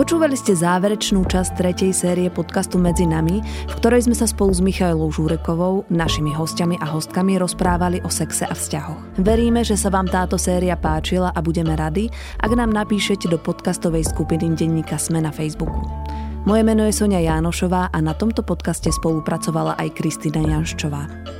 Počúvali 0.00 0.32
ste 0.32 0.56
záverečnú 0.56 1.28
časť 1.28 1.60
tretej 1.60 1.92
série 1.92 2.32
podcastu 2.32 2.80
Medzi 2.80 3.04
nami, 3.04 3.44
v 3.44 3.74
ktorej 3.76 4.08
sme 4.08 4.16
sa 4.16 4.24
spolu 4.24 4.48
s 4.48 4.64
Michailou 4.64 5.12
Žúrekovou, 5.12 5.84
našimi 5.92 6.32
hostiami 6.32 6.80
a 6.80 6.88
hostkami 6.88 7.36
rozprávali 7.36 8.00
o 8.00 8.08
sexe 8.08 8.48
a 8.48 8.56
vzťahoch. 8.56 9.20
Veríme, 9.20 9.60
že 9.60 9.76
sa 9.76 9.92
vám 9.92 10.08
táto 10.08 10.40
séria 10.40 10.72
páčila 10.80 11.36
a 11.36 11.40
budeme 11.44 11.76
radi, 11.76 12.08
ak 12.40 12.52
nám 12.56 12.72
napíšete 12.72 13.28
do 13.28 13.36
podcastovej 13.36 14.08
skupiny 14.08 14.56
Denníka 14.56 14.96
Sme 14.96 15.20
na 15.20 15.28
Facebooku. 15.28 15.84
Moje 16.40 16.64
meno 16.64 16.88
je 16.88 16.96
Sonia 16.96 17.20
Jánošová 17.20 17.92
a 17.92 17.98
na 18.00 18.16
tomto 18.16 18.40
podcaste 18.40 18.88
spolupracovala 18.88 19.76
aj 19.76 19.92
Kristina 19.92 20.40
Janščová. 20.40 21.39